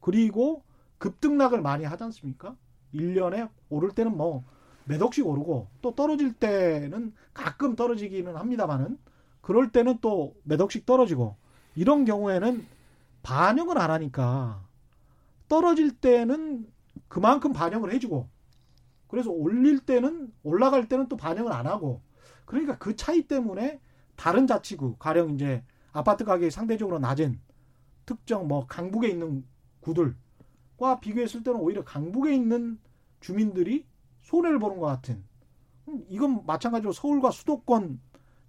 [0.00, 0.62] 그리고
[0.96, 2.56] 급등락을 많이 하지 않습니까?
[2.94, 4.42] 1년에 오를 때는 뭐
[4.90, 8.98] 몇 억씩 오르고 또 떨어질 때는 가끔 떨어지기는 합니다만은
[9.40, 11.36] 그럴 때는 또 몇 억씩 떨어지고
[11.76, 12.66] 이런 경우에는
[13.22, 14.66] 반영을 안 하니까
[15.48, 16.66] 떨어질 때는
[17.06, 18.28] 그만큼 반영을 해주고
[19.06, 22.02] 그래서 올릴 때는 올라갈 때는 또 반영을 안 하고
[22.44, 23.80] 그러니까 그 차이 때문에
[24.16, 27.40] 다른 자치구 가령 이제 아파트 가격이 상대적으로 낮은
[28.06, 29.44] 특정 뭐 강북에 있는
[29.80, 32.80] 구들과 비교했을 때는 오히려 강북에 있는
[33.20, 33.86] 주민들이
[34.30, 35.22] 손해를 보는 것 같은
[35.88, 38.00] 음, 이건 마찬가지로 서울과 수도권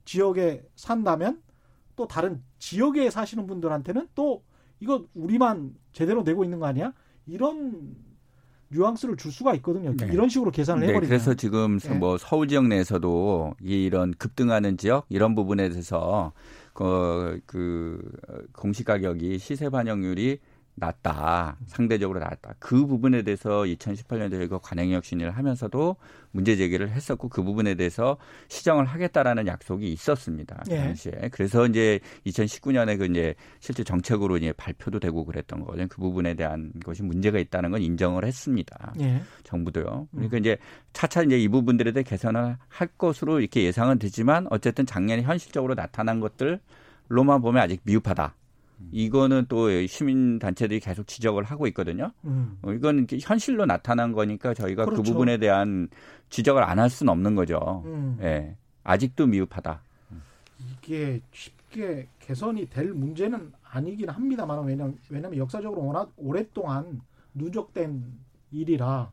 [0.05, 1.41] 지역에 산다면
[1.95, 4.43] 또 다른 지역에 사시는 분들한테는 또
[4.79, 6.93] 이거 우리만 제대로 내고 있는 거 아니야?
[7.25, 7.95] 이런
[8.69, 9.93] 뉘앙스를 줄 수가 있거든요.
[9.95, 10.07] 네.
[10.11, 11.01] 이런 식으로 계산을 해버리면.
[11.01, 11.93] 네, 그래서 지금 네.
[11.93, 16.31] 뭐 서울 지역 내에서도 이런 급등하는 지역 이런 부분에 대해서
[16.73, 18.01] 그, 그
[18.53, 20.39] 공시 가격이 시세 반영률이
[20.81, 21.57] 낮다.
[21.67, 22.55] 상대적으로 낮다.
[22.59, 25.95] 그 부분에 대해서 2018년도에 저희가 관행역 신의를 하면서도
[26.31, 28.17] 문제 제기를 했었고 그 부분에 대해서
[28.47, 30.63] 시정을 하겠다라는 약속이 있었습니다.
[30.65, 30.77] 그 예.
[30.77, 31.29] 당시에.
[31.31, 35.87] 그래서 이제 2019년에 그 이제 실제 정책으로 이제 발표도 되고 그랬던 거죠.
[35.87, 38.93] 그 부분에 대한 것이 문제가 있다는 건 인정을 했습니다.
[39.01, 39.21] 예.
[39.43, 40.07] 정부도요.
[40.11, 40.39] 그러니까 음.
[40.39, 40.57] 이제
[40.93, 46.19] 차차 이제 이 부분들에 대해 개선을 할 것으로 이렇게 예상은 되지만 어쨌든 작년에 현실적으로 나타난
[46.19, 46.59] 것들
[47.07, 48.33] 로만 보면 아직 미흡하다.
[48.91, 52.11] 이거는 또 시민 단체들이 계속 지적을 하고 있거든요.
[52.25, 52.57] 음.
[52.61, 55.03] 어, 이건 현실로 나타난 거니까 저희가 그 그렇죠.
[55.03, 55.87] 그 부분에 대한
[56.29, 57.83] 지적을 안 할 수는 없는 거죠.
[57.85, 58.17] 음.
[58.21, 58.55] 예.
[58.83, 59.81] 아직도 미흡하다.
[60.81, 67.01] 이게 쉽게 개선이 될 문제는 아니긴 합니다만 왜냐면 왜냐면 역사적으로 워낙 오랫동안
[67.33, 68.03] 누적된
[68.51, 69.11] 일이라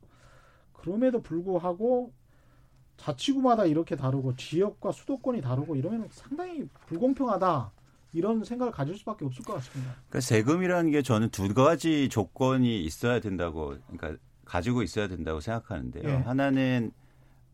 [0.72, 2.12] 그럼에도 불구하고
[2.96, 7.70] 자치구마다 이렇게 다르고 지역과 수도권이 다르고 이러면 상당히 불공평하다.
[8.12, 9.92] 이런 생각을 가질 수밖에 없을 것 같습니다.
[10.08, 16.08] 그러니까 세금이라는 게 저는 두 가지 조건이 있어야 된다고 그러니까 가지고 있어야 된다고 생각하는데요.
[16.08, 16.14] 예.
[16.14, 16.90] 하나는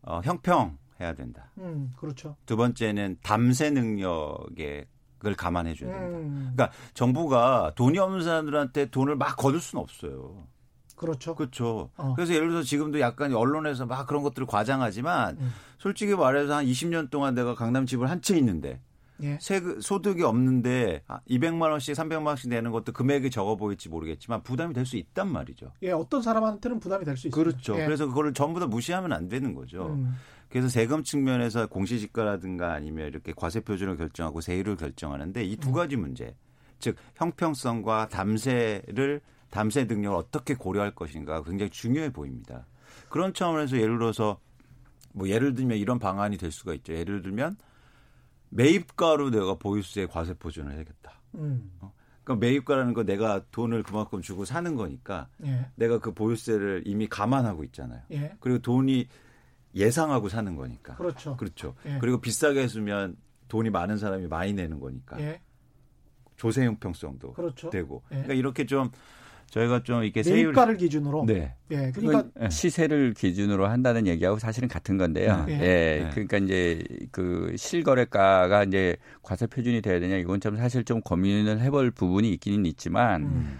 [0.01, 1.51] 어, 형평해야 된다.
[1.57, 2.35] 음, 그렇죠.
[2.45, 4.87] 두 번째는 담세 능력에
[5.25, 6.17] 을 감안해 줘야 된다.
[6.17, 6.51] 음.
[6.55, 10.45] 그러니까 정부가 돈이 없는 사람들한테 돈을 막 거둘 수는 없어요.
[10.95, 11.33] 그렇죠.
[11.33, 11.89] 그렇죠.
[11.97, 12.13] 어.
[12.15, 15.51] 그래서 예를 들어서 지금도 약간 언론에서 막 그런 것들을 과장하지만 음.
[15.79, 18.79] 솔직히 말해서 한 20년 동안 내가 강남 집을 한 채 있는데
[19.23, 19.37] 예.
[19.41, 24.85] 세 소득이 없는데 200만 원씩 300만 원씩 내는 것도 금액이 적어 보일지 모르겠지만 부담이 될
[24.85, 25.71] 수 있단 말이죠.
[25.83, 27.43] 예, 어떤 사람한테는 부담이 될 수 있어요.
[27.43, 27.79] 그렇죠.
[27.79, 27.85] 예.
[27.85, 29.87] 그래서 그거를 전부 다 무시하면 안 되는 거죠.
[29.87, 30.15] 음.
[30.49, 35.73] 그래서 세금 측면에서 공시지가라든가 아니면 이렇게 과세 표준을 결정하고 세율을 결정하는데 이두 음.
[35.73, 36.35] 가지 문제,
[36.79, 42.65] 즉 형평성과 담세를 담세 능력을 어떻게 고려할 것인가 굉장히 중요해 보입니다.
[43.09, 44.39] 그런 차원에서 예를 들어서
[45.13, 46.93] 뭐 예를 들면 이런 방안이 될 수가 있죠.
[46.93, 47.55] 예를 들면
[48.55, 51.21] 매입가로 내가 보유세 과세 표준을 해야겠다.
[51.35, 51.71] 음.
[51.81, 51.93] 어?
[52.23, 55.69] 그러니까 매입가라는 거 내가 돈을 그만큼 주고 사는 거니까 예.
[55.75, 58.01] 내가 그 보유세를 이미 감안하고 있잖아요.
[58.11, 58.35] 예.
[58.39, 59.07] 그리고 돈이
[59.75, 60.95] 예상하고 사는 거니까.
[60.95, 61.37] 그렇죠.
[61.37, 61.75] 그렇죠.
[61.85, 61.99] 예.
[61.99, 63.17] 그리고 비싸게 해주면
[63.49, 65.19] 돈이 많은 사람이 많이 내는 거니까.
[65.19, 65.41] 예.
[66.37, 67.69] 조세 형평성도 그렇죠.
[67.69, 68.03] 되고.
[68.11, 68.15] 예.
[68.15, 68.89] 그러니까 이렇게 좀
[69.55, 71.55] 저희가 좀 이렇게 세율 가를 기준으로 네.
[71.71, 71.91] 예.
[71.91, 72.49] 그러니까 예.
[72.49, 75.45] 시세를 기준으로 한다는 얘기하고 사실은 같은 건데요.
[75.47, 75.53] 예.
[75.53, 75.59] 예.
[75.61, 76.09] 예.
[76.11, 81.91] 그러니까 이제 그 실거래가가 이제 과세 표준이 돼야 되냐 이건 좀 사실 좀 고민을 해볼
[81.91, 83.59] 부분이 있기는 있지만 음.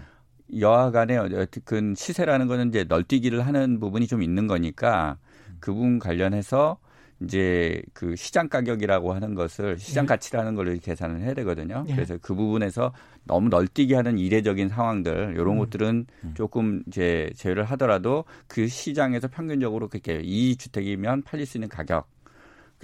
[0.60, 5.16] 여하간에 어쨌든 시세라는 거는 이제 널뛰기를 하는 부분이 좀 있는 거니까
[5.60, 6.76] 그 부분 관련해서
[7.22, 10.08] 이제 그 시장 가격이라고 하는 것을 시장 예.
[10.08, 11.84] 가치라는 걸로 계산을 해야 되거든요.
[11.88, 11.94] 예.
[11.94, 12.92] 그래서 그 부분에서
[13.24, 15.58] 너무 널뛰게 하는 이례적인 상황들 이런 음.
[15.58, 16.34] 것들은 음.
[16.34, 22.08] 조금 이제 제외를 하더라도 그 시장에서 평균적으로 그렇게 이 주택이면 팔릴 수 있는 가격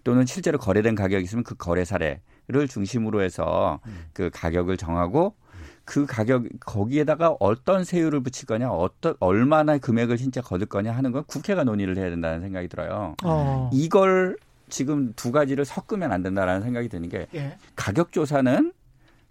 [0.05, 4.07] 또는 실제로 거래된 가격이 있으면 그 거래 사례를 중심으로 해서 음.
[4.15, 5.35] 그 가격을 정하고
[5.85, 11.25] 그 가격 거기에다가 어떤 세율을 붙일 거냐, 어떤 얼마나 금액을 진짜 거둘 거냐 하는 건
[11.27, 13.17] 국회가 논의를 해야 된다는 생각이 들어요.
[13.25, 13.71] 어.
[13.73, 14.37] 이걸
[14.69, 17.57] 지금 두 가지를 섞으면 안 된다라는 생각이 드는 게 예.
[17.77, 18.73] 가격 조사는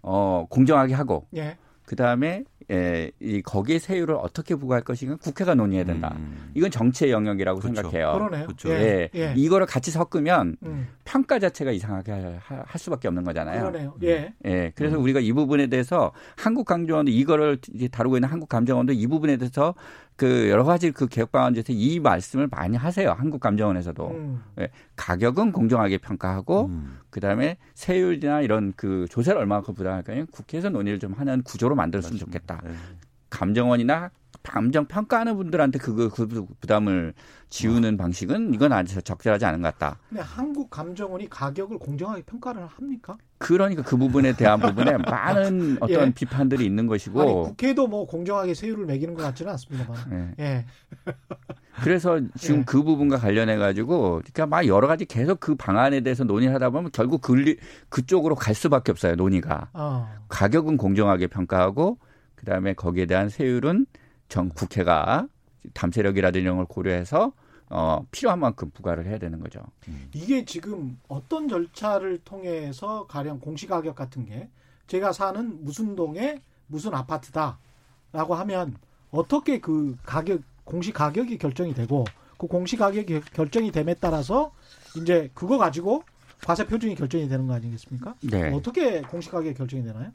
[0.02, 1.56] 어 공정하게 하고 예.
[1.84, 6.14] 그 다음에 예, 이 거기에 세율을 어떻게 부과할 것인가 국회가 논의해야 된다.
[6.16, 6.50] 음.
[6.54, 7.82] 이건 정치의 영역이라고 그렇죠.
[7.82, 8.12] 생각해요.
[8.12, 8.46] 그러네요.
[8.46, 8.70] 그렇죠.
[8.70, 9.08] 예.
[9.14, 9.34] 예.
[9.36, 10.88] 이거를 같이 섞으면 음.
[11.04, 13.60] 평가 자체가 이상하게 할, 할, 수밖에 없는 거잖아요.
[13.60, 13.94] 그러네요.
[14.02, 14.32] 예.
[14.44, 14.72] 예.
[14.74, 15.02] 그래서 음.
[15.02, 17.58] 우리가 이 부분에 대해서 한국 감정원도 이거를
[17.90, 19.74] 다루고 있는 한국 감정원도 이 부분에 대해서
[20.16, 23.12] 그 여러 가지 그 개혁 방안에서 이 말씀을 많이 하세요.
[23.12, 24.42] 한국 감정원에서도 음.
[24.60, 26.98] 예, 가격은 공정하게 평가하고 음.
[27.10, 30.26] 그다음에 세율이나 이런 그 조세를 얼마큼 부담할까요?
[30.26, 32.51] 국회에서 논의를 좀 하는 구조로 만들었으면 좋겠다.
[32.64, 32.74] 네.
[33.30, 34.10] 감정원이나
[34.42, 36.26] 감정 평가하는 분들한테 그거 그
[36.60, 37.14] 부담을
[37.48, 39.98] 지우는 방식은 이건 아주 적절하지 않은 것 같다.
[40.08, 43.16] 근데 한국 감정원이 가격을 공정하게 평가를 합니까?
[43.38, 46.12] 그러니까 그 부분에 대한 부분에 많은 어떤 예.
[46.12, 50.34] 비판들이 있는 것이고 아니, 국회도 뭐 공정하게 세율을 매기는 것 같지는 않습니다만.
[50.38, 50.44] 예.
[50.44, 50.66] 예.
[51.82, 52.64] 그래서 지금 예.
[52.64, 57.20] 그 부분과 관련해 가지고 그러니까 막 여러 가지 계속 그 방안에 대해서 논의하다 보면 결국
[57.20, 57.56] 그
[57.90, 59.68] 그쪽으로 갈 수밖에 없어요 논의가.
[59.72, 60.08] 어.
[60.28, 61.98] 가격은 공정하게 평가하고
[62.42, 63.86] 그다음에 거기에 대한 세율은
[64.28, 65.26] 정 국회가
[65.74, 67.32] 담세력이라든지 이런 걸 고려해서
[67.68, 69.62] 어, 필요한 만큼 부과를 해야 되는 거죠.
[69.88, 70.10] 음.
[70.12, 74.48] 이게 지금 어떤 절차를 통해서 가령 공시가격 같은 게
[74.88, 78.76] 제가 사는 무슨 동에 무슨 아파트다라고 하면
[79.10, 82.04] 어떻게 그 가격 공시 가격이 결정이 되고
[82.36, 84.52] 그 공시 가격이 결정이 됨에 따라서
[84.96, 86.02] 이제 그거 가지고
[86.44, 88.16] 과세 표준이 결정이 되는 거 아니겠습니까?
[88.22, 88.52] 네.
[88.52, 90.12] 어떻게 공시 가격이 결정이 되나요?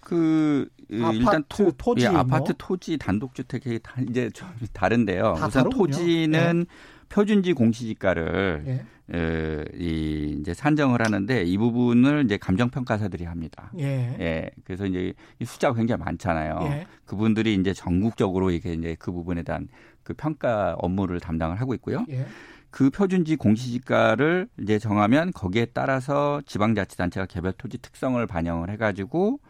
[0.00, 0.68] 그
[1.00, 2.54] 아파트, 일단 토, 토지 예, 아파트 뭐?
[2.58, 5.34] 토지 단독주택이 다 이제 좀 다른데요.
[5.36, 5.86] 우선 다르군요.
[5.86, 7.04] 토지는 예.
[7.08, 8.84] 표준지 공시지가를 예.
[9.12, 13.72] 에, 이 이제 산정을 하는데 이 부분을 이제 감정 평가사들이 합니다.
[13.78, 14.16] 예.
[14.20, 14.50] 예.
[14.64, 16.58] 그래서 이제 이 숫자가 굉장히 많잖아요.
[16.62, 16.86] 예.
[17.04, 19.68] 그분들이 이제 전국적으로 이게 이제 그 부분에 대한
[20.02, 22.06] 그 평가 업무를 담당을 하고 있고요.
[22.10, 22.26] 예.
[22.70, 29.40] 그 표준지 공시지가를 이제 정하면 거기에 따라서 지방자치단체가 개별 토지 특성을 반영을 해가지고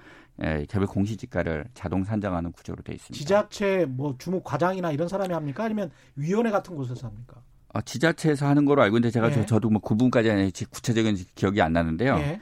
[0.43, 3.19] 예, 개별 공시지가를 자동 산정하는 구조로 돼 있습니다.
[3.19, 5.65] 지자체 뭐 주무 과장이나 이런 사람이 합니까?
[5.65, 7.43] 아니면 위원회 같은 곳에서 합니까?
[7.73, 9.47] 아, 지자체에서 하는 거로 알고 있는데 제가 예.
[9.47, 12.17] 저 도 뭐 구분까지 구체적인 기억이 안 나는데요.
[12.19, 12.41] 예.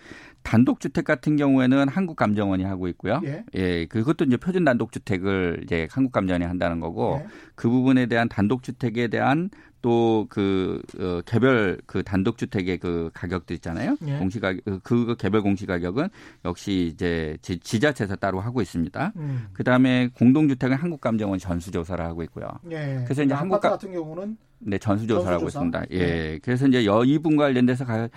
[0.49, 3.21] 단독주택 같은 경우에는 한국감정원이 하고 있고요.
[3.25, 3.45] 예.
[3.55, 3.85] 예.
[3.85, 7.29] 그것도 이제 표준 단독주택을 이제 한국감정원이 한다는 거고 예.
[7.55, 9.51] 그 부분에 대한 단독주택에 대한
[9.83, 13.97] 또그 어, 개별 그 단독주택의 그 가격들 있잖아요.
[14.07, 14.17] 예.
[14.17, 16.09] 공시가격 그, 그 개별 공시가격은
[16.47, 19.13] 역시 이제 지, 지자체에서 따로 하고 있습니다.
[19.17, 19.49] 음.
[19.53, 22.49] 그다음에 공동주택은 한국감정원 전수조사를 하고 있고요.
[22.71, 23.03] 예.
[23.05, 25.85] 그래서 이제 한국 같은 경우는 네 전수조사를 하고 있습니다.
[25.93, 25.99] 예.
[25.99, 26.39] 예.
[26.43, 28.09] 그래서 이제 여 이분 관련돼서 가,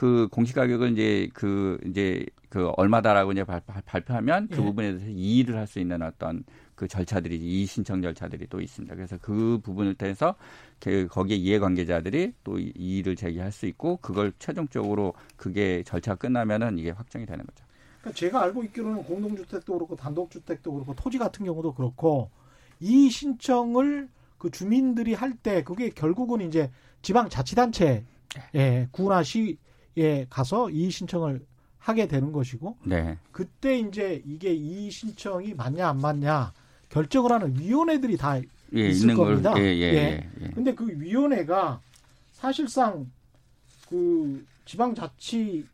[0.00, 4.64] 그 공시 가격을 이제 그 이제 그 얼마다라고 이제 발, 발표하면 그 예.
[4.64, 6.42] 부분에 대해서 이의를 할 수 있는 어떤
[6.74, 8.94] 그 절차들이 이의 신청 절차들이 또 있습니다.
[8.94, 10.36] 그래서 그 부분을 통해서
[10.80, 17.26] 그 거기에 이해관계자들이 또 이의를 제기할 수 있고 그걸 최종적으로 그게 절차가 끝나면은 이게 확정이
[17.26, 17.62] 되는 거죠.
[18.00, 22.30] 그러니까 제가 알고 있기로는 공동주택도 그렇고 단독주택도 그렇고 토지 같은 경우도 그렇고
[22.80, 24.08] 이 신청을
[24.38, 26.70] 그 주민들이 할 때 그게 결국은 이제
[27.02, 29.58] 지방자치단체에 구나 시
[29.96, 31.44] 에 가서 이 신청을
[31.78, 33.18] 하게 되는 것이고 네.
[33.32, 36.52] 그때 이제 이게 이 신청이 맞냐 안 맞냐
[36.90, 38.38] 결정을 하는 위원회들이 다
[38.74, 39.52] 예, 있을 겁니다.
[39.52, 40.50] 걸, 예, 예, 예, 예.
[40.50, 41.80] 근데 그 위원회가
[42.32, 43.10] 사실상
[43.88, 45.64] 그 지방자치라는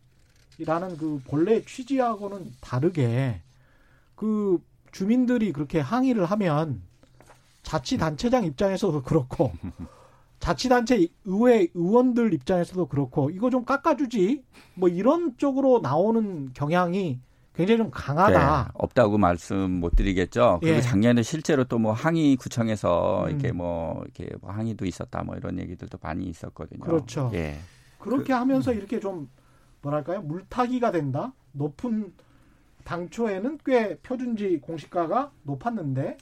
[0.98, 3.42] 그 본래 취지하고는 다르게
[4.14, 6.80] 그 주민들이 그렇게 항의를 하면
[7.62, 9.52] 자치단체장 입장에서도 그렇고
[10.40, 14.42] 자치단체 의회 의원들 입장에서도 그렇고 이거 좀 깎아주지
[14.74, 17.20] 뭐 이런 쪽으로 나오는 경향이
[17.54, 18.64] 굉장히 좀 강하다.
[18.64, 20.58] 네, 없다고 말씀 못 드리겠죠.
[20.60, 20.80] 그리고 예.
[20.82, 23.30] 작년에 실제로 또 뭐 항의 구청에서 음.
[23.30, 26.80] 이렇게 뭐 이렇게 뭐 항의도 있었다 뭐 이런 얘기들도 많이 있었거든요.
[26.80, 27.30] 그렇죠.
[27.32, 27.56] 예.
[27.98, 28.76] 그렇게 그, 하면서 음.
[28.76, 29.30] 이렇게 좀
[29.80, 31.32] 뭐랄까요 물타기가 된다.
[31.52, 32.12] 높은
[32.84, 36.18] 당초에는 꽤 표준지 공시가가 높았는데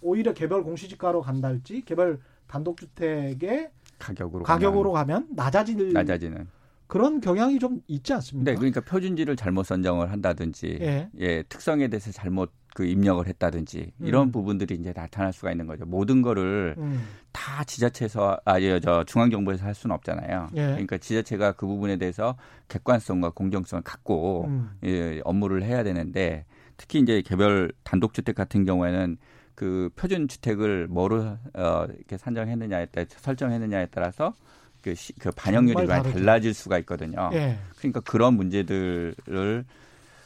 [0.00, 2.20] 오히려 개별 공시지가로 간다 할지 개별
[2.54, 6.46] 단독주택의 가격으로 가격으로 가면, 가면 낮아질 낮아지는
[6.86, 8.50] 그런 경향이 좀 있지 않습니까?
[8.50, 14.28] 네, 그러니까 표준지를 잘못 선정을 한다든지, 예, 예 특성에 대해서 잘못 그 입력을 했다든지 이런
[14.28, 14.32] 음.
[14.32, 15.86] 부분들이 이제 나타날 수가 있는 거죠.
[15.86, 17.04] 모든 거를 음.
[17.32, 20.50] 다 지자체에서 아저 중앙 정부에서 할 수는 없잖아요.
[20.54, 20.66] 예.
[20.66, 22.36] 그러니까 지자체가 그 부분에 대해서
[22.68, 24.70] 객관성과 공정성을 갖고 음.
[24.84, 26.44] 예, 업무를 해야 되는데
[26.76, 29.16] 특히 이제 개별 단독주택 같은 경우에는
[29.54, 34.34] 그 표준 주택을 뭐로 어 이렇게 산정했느냐에 따라 설정했느냐에 따라서
[34.82, 37.30] 그, 시, 그 반영률이 많이 달라질 수가 있거든요.
[37.32, 37.58] 예.
[37.78, 39.64] 그러니까 그런 문제들을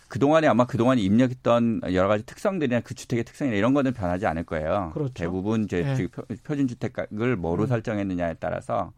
[0.08, 4.90] 그동안에 아마 그동안 입력했던 여러 가지 특성들이나 그 주택의 특성이나 이런 거는 변하지 않을 거예요.
[4.94, 5.12] 그렇죠.
[5.12, 6.08] 대부분 이제 예.
[6.42, 7.66] 표준 주택을 뭐로 음.
[7.68, 8.92] 설정했느냐에 따라서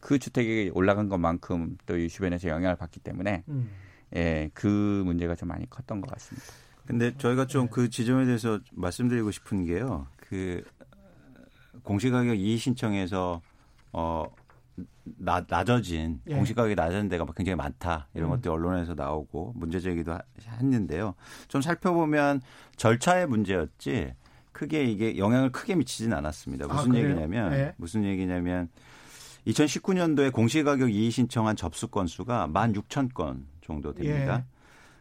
[0.00, 3.70] 그 주택이 올라간 것만큼 또 이 주변에서 영향을 받기 때문에 음.
[4.16, 6.46] 예, 그 문제가 좀 많이 컸던 것 같습니다.
[6.90, 7.88] 근데 저희가 좀그 네.
[7.88, 10.06] 지점에 대해서 말씀드리고 싶은 게요.
[10.16, 10.62] 그
[11.84, 13.40] 공시가격 이의 신청에서
[13.92, 14.24] 어
[15.18, 16.34] 나, 낮아진 예.
[16.34, 18.30] 공시가격이 낮은 데가 굉장히 많다 이런 음.
[18.30, 21.14] 것들이 언론에서 나오고 문제 제기도 했는데요.
[21.48, 22.40] 좀 살펴보면
[22.76, 24.14] 절차의 문제였지
[24.52, 26.66] 크게 이게 영향을 크게 미치진 않았습니다.
[26.66, 27.74] 무슨 아, 얘기냐면 예.
[27.76, 28.68] 무슨 얘기냐면
[29.46, 34.44] 2019년도에 공시가격 이의 신청한 접수 건수가 16,000건 정도 됩니다.
[34.44, 34.59] 예.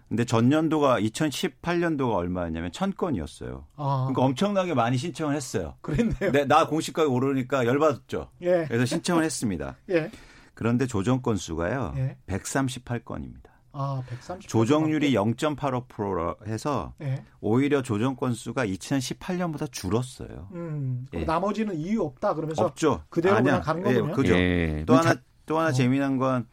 [0.10, 3.67] 근데 전년도가 2018년도가 얼마였냐면 천 건이었어요.
[3.76, 4.08] 아.
[4.08, 5.76] 그러니까 엄청나게 많이 신청을 했어요.
[5.82, 6.32] 그랬네요.
[6.32, 8.32] 네, 나 공시가에 오르니까 열받았죠.
[8.41, 8.65] 예.
[8.67, 9.78] 그래서 신청을 했습니다.
[9.91, 10.10] 예.
[10.56, 11.93] 그런데 조정 건수가요.
[11.98, 12.17] 예.
[12.28, 13.50] 138건입니다.
[13.72, 14.39] 아, 138.
[14.50, 17.24] 조정률이 0.85%로 해서 예.
[17.39, 20.50] 오히려 조정 건수가 2018년보다 줄었어요.
[20.54, 21.24] 음, 예.
[21.24, 23.04] 나머지는 이유 없다 그러면서 없죠.
[23.10, 23.62] 그대로 아니야.
[23.62, 24.10] 그냥 가는 거군요.
[24.10, 24.34] 예, 그죠.
[24.34, 24.84] 예.
[24.88, 25.13] 또 하나
[25.45, 25.72] 또 하나 어.
[25.72, 26.48] 재미난 건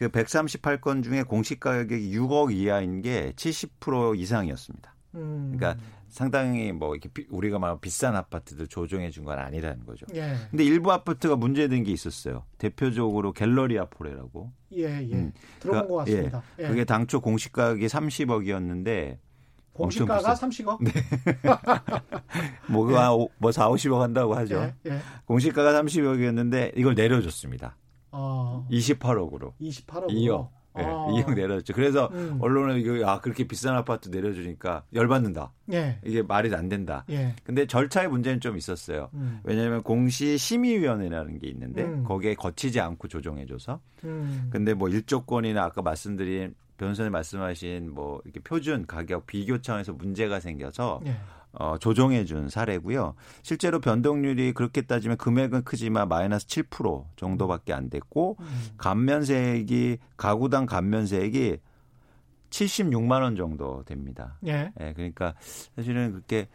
[0.00, 4.94] 그 138건 중에 공시 가격이 6억 이하인 게 70% 이상이었습니다.
[5.16, 5.52] 음.
[5.54, 10.06] 그러니까 상당히 뭐 이렇게 우리가 말 비싼 아파트들 조정해 준 건 아니라는 거죠.
[10.14, 10.36] 예.
[10.50, 12.46] 근데 일부 아파트가 문제된 게 있었어요.
[12.56, 14.50] 대표적으로 갤러리아 포레라고.
[14.72, 15.12] 예, 예.
[15.12, 15.32] 음.
[15.60, 16.42] 들어본 그, 것 같습니다.
[16.58, 16.64] 예.
[16.64, 16.68] 예.
[16.68, 19.18] 그게 당초 공시 가격이 30억이었는데
[19.74, 20.78] 공시가가 30억?
[20.82, 20.92] 네.
[22.72, 23.28] 뭐가 예.
[23.36, 24.72] 뭐 4, 50억 한다고 하죠.
[24.86, 24.98] 예, 예.
[25.26, 27.76] 공시가가 30억이었는데 이걸 내려줬습니다.
[28.12, 28.66] 어.
[28.70, 29.52] 28억으로.
[29.60, 30.08] 28억으로.
[30.10, 30.48] 2억.
[30.76, 31.06] 네, 아.
[31.08, 31.74] 2억 내려줬죠.
[31.74, 32.38] 그래서 음.
[32.40, 35.52] 언론은 이거 아 그렇게 비싼 아파트 내려주니까 열받는다.
[35.72, 35.98] 예.
[36.04, 37.04] 이게 말이 안 된다.
[37.10, 37.34] 예.
[37.42, 39.10] 근데 절차의 문제는 좀 있었어요.
[39.14, 39.40] 음.
[39.42, 42.04] 왜냐하면 공시 심의위원회라는 게 있는데 음.
[42.04, 43.80] 거기에 거치지 않고 조정해줘서.
[44.04, 44.48] 음.
[44.50, 51.00] 근데 뭐 일조권이나 아까 말씀드린 변호사님 말씀하신 뭐 이렇게 표준 가격 비교 차원에서 문제가 생겨서.
[51.06, 51.16] 예.
[51.52, 53.14] 어, 조정해 준 사례고요.
[53.42, 58.46] 실제로 변동률이 그렇게 따지면 금액은 크지만 마이너스 7% 정도밖에 안 됐고 음.
[58.76, 61.58] 감면세액이 가구당 감면세액이
[62.50, 64.38] 76만 원 정도 됩니다.
[64.46, 64.72] 예.
[64.80, 64.92] 예.
[64.92, 65.34] 그러니까
[65.76, 66.48] 사실은 그렇게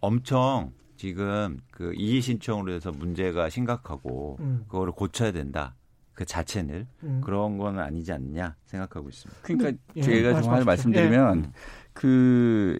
[0.00, 4.64] 엄청 지금 그 이의 신청으로 해서 문제가 심각하고 음.
[4.68, 5.74] 그거를 고쳐야 된다.
[6.12, 7.20] 그 자체는 음.
[7.24, 9.40] 그런 건 아니지 않냐 생각하고 있습니다.
[9.42, 11.50] 그러니까 예, 제가 좀 하나 말씀드리면 예.
[11.94, 12.78] 그뭐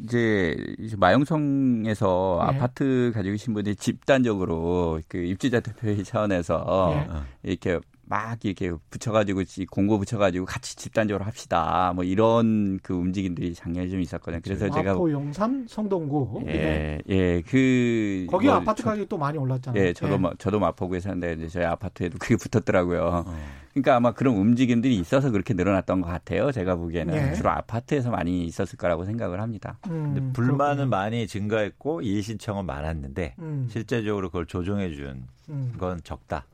[0.00, 0.56] 이제
[0.96, 2.56] 마용성에서 네.
[2.56, 7.06] 아파트 가지고 계신 분들이 집단적으로 그 입주자 대표회 차원에서
[7.42, 7.50] 네.
[7.50, 7.78] 이렇게
[8.10, 11.92] 막 이렇게 붙여가지고 공고 붙여가지고 같이 집단적으로 합시다.
[11.94, 14.40] 뭐 이런 그 움직임들이 작년에 좀 있었거든요.
[14.42, 16.42] 그래서 마포, 제가 마포, 용산, 성동구.
[16.48, 16.98] 예, 네.
[17.08, 19.80] 예, 그 거기 뭐, 아파트 가격이 또 많이 올랐잖아요.
[19.80, 20.30] 예, 저도 예.
[20.38, 23.24] 저도 마포구에 사는데 저희 아파트에도 그게 붙었더라고요.
[23.26, 23.38] 어.
[23.72, 26.50] 그러니까 아마 그런 움직임들이 있어서 그렇게 늘어났던 것 같아요.
[26.50, 27.34] 제가 보기에는 예.
[27.34, 29.78] 주로 아파트에서 많이 있었을 거라고 생각을 합니다.
[29.88, 30.86] 음, 불만은 그렇군요.
[30.90, 33.68] 많이 증가했고 이의 신청은 많았는데 음.
[33.70, 36.00] 실제적으로 그걸 조정해 준건 음.
[36.02, 36.46] 적다.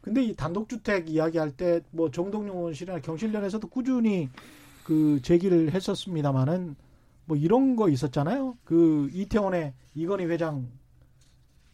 [0.00, 4.28] 근데 이 단독주택 이야기할 때 뭐 정동영 의원실이나 경실련에서도 꾸준히
[4.84, 6.74] 그 제기를 했었습니다마는
[7.26, 8.56] 뭐 이런 거 있었잖아요.
[8.64, 10.68] 그 이태원의 이건희 회장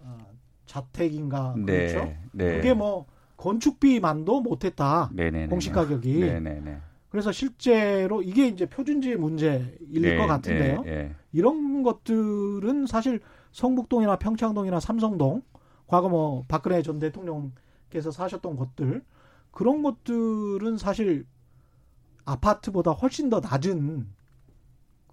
[0.00, 0.18] 어,
[0.66, 2.12] 자택인가 네, 그렇죠?
[2.33, 2.57] 네.
[2.57, 3.07] 그게 뭐
[3.42, 5.11] 건축비만도 못했다.
[5.12, 5.48] 네네네.
[5.48, 6.20] 공시 가격이.
[6.20, 6.78] 네네네.
[7.09, 10.83] 그래서 실제로 이게 이제 표준지의 문제일 네, 것 같은데요.
[10.83, 11.14] 네, 네.
[11.33, 15.42] 이런 것들은 사실 성북동이나 평창동이나 삼성동
[15.88, 17.52] 과거 뭐 박근혜 전 대통령
[17.90, 19.02] 께서 사셨던 곳들
[19.50, 21.26] 그런 것들은 사실
[22.24, 24.07] 아파트보다 훨씬 더 낮은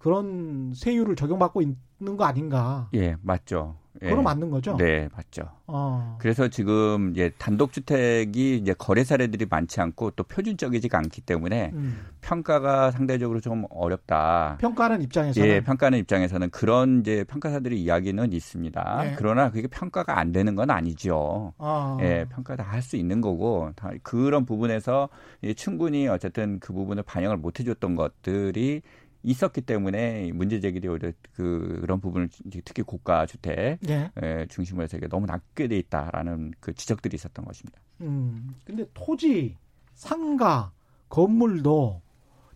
[0.00, 2.88] 그런 세율을 적용받고 있는 거 아닌가?
[2.94, 3.76] 예, 맞죠.
[4.02, 4.08] 예.
[4.08, 4.76] 그럼 맞는 거죠?
[4.76, 5.42] 네, 맞죠.
[5.66, 6.16] 어.
[6.20, 12.06] 그래서 지금 이제 단독주택이 이제 거래 사례들이 많지 않고 또 표준적이지가 않기 때문에 음.
[12.22, 14.56] 평가가 상대적으로 좀 어렵다.
[14.60, 19.02] 평가는 입장에서는 예, 평가는 입장에서는 그런 이제 평가사들이 이야기는 있습니다.
[19.02, 19.14] 네.
[19.18, 21.52] 그러나 그게 평가가 안 되는 건 아니죠.
[21.58, 21.98] 어.
[22.00, 25.08] 예, 평가 다 할 수 있는 거고 다 그런 부분에서
[25.56, 28.80] 충분히 어쨌든 그 부분을 반영을 못 해줬던 것들이
[29.22, 32.28] 있었기 때문에 문제 제기들이 오히려 그, 그런 부분을
[32.64, 34.10] 특히 고가 주택 네.
[34.22, 37.78] 예, 중심으로 해서 너무 낮게 돼 있다라는 그 지적들이 있었던 것입니다.
[38.00, 38.54] 음.
[38.64, 39.56] 근데 토지,
[39.94, 40.72] 상가,
[41.08, 42.00] 건물도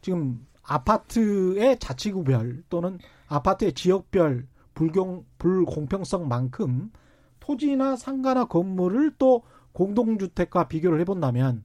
[0.00, 6.90] 지금 아파트의 자치구별 또는 아파트의 지역별 불경 불공평성만큼
[7.40, 11.64] 토지나 상가나 건물을 또 공동주택과 비교를 해본다면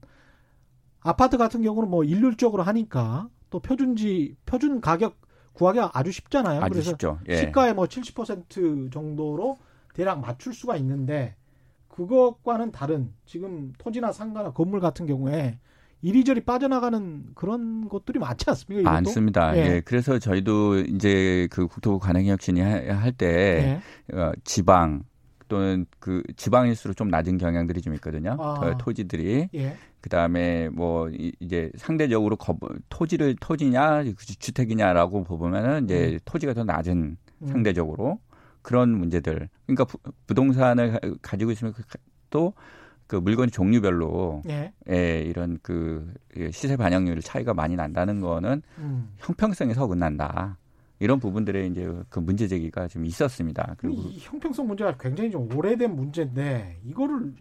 [0.99, 5.17] 아파트 같은 경우는 뭐 일률적으로 하니까 또 표준지 표준 가격
[5.53, 6.61] 구하기 아주 쉽잖아요.
[6.61, 7.19] 아주 그래서 쉽죠.
[7.27, 7.37] 예.
[7.37, 9.57] 시가의 뭐 70% 정도로
[9.93, 11.35] 대략 맞출 수가 있는데
[11.89, 15.59] 그것과는 다른 지금 토지나 상가나 건물 같은 경우에
[16.01, 18.81] 이리저리 빠져나가는 그런 것들이 많지 않습니까?
[18.81, 18.93] 이것도?
[18.93, 19.57] 많습니다.
[19.57, 19.65] 예.
[19.65, 19.81] 예.
[19.83, 23.81] 그래서 저희도 이제 그 국토부 관행혁신이 할때
[24.13, 24.15] 예.
[24.17, 25.03] 어, 지방
[25.49, 28.37] 또는 그 지방일수록 좀 낮은 경향들이 좀 있거든요.
[28.39, 28.59] 아.
[28.61, 29.49] 그 토지들이.
[29.53, 29.75] 예.
[29.99, 31.09] 그다음에 뭐
[31.41, 32.57] 이제 상대적으로 거,
[32.87, 34.03] 토지를 토지냐
[34.39, 36.19] 주택이냐라고 보면은 이제 음.
[36.23, 37.47] 토지가 더 낮은 음.
[37.47, 38.19] 상대적으로
[38.61, 39.49] 그런 문제들.
[39.65, 44.71] 그러니까 부, 부동산을 가지고 있으면 그또그 물건 종류별로 예.
[44.89, 46.13] 예, 이런 그
[46.51, 49.09] 시세 반영률 차이가 많이 난다는 거는 음.
[49.17, 50.57] 형평성에서 어긋난다.
[50.99, 53.75] 이런 부분들에 이제 그 문제 제기가 좀 있었습니다.
[53.77, 57.33] 그리고 이 형평성 문제가 굉장히 좀 오래된 문제인데 이거를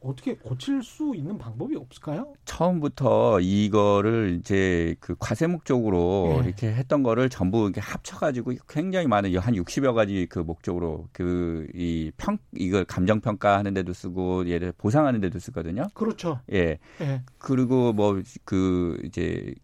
[0.00, 2.34] 어떻게 고칠 수 있는 방법이 없을까요?
[2.44, 6.48] 처음부터 이거를 이제 그 과세 목적으로 네.
[6.48, 12.12] 이렇게 했던 거를 전부 이렇게 합쳐가지고 굉장히 많은 한 60여 가지 그 목적으로 그 이
[12.18, 15.88] 평 이걸 감정 평가하는 데도 쓰고 예를 보상하는 데도 쓰거든요.
[15.94, 16.38] 그렇죠.
[16.52, 16.78] 예.
[16.98, 17.22] 네.
[17.38, 19.54] 그리고 뭐 그 이제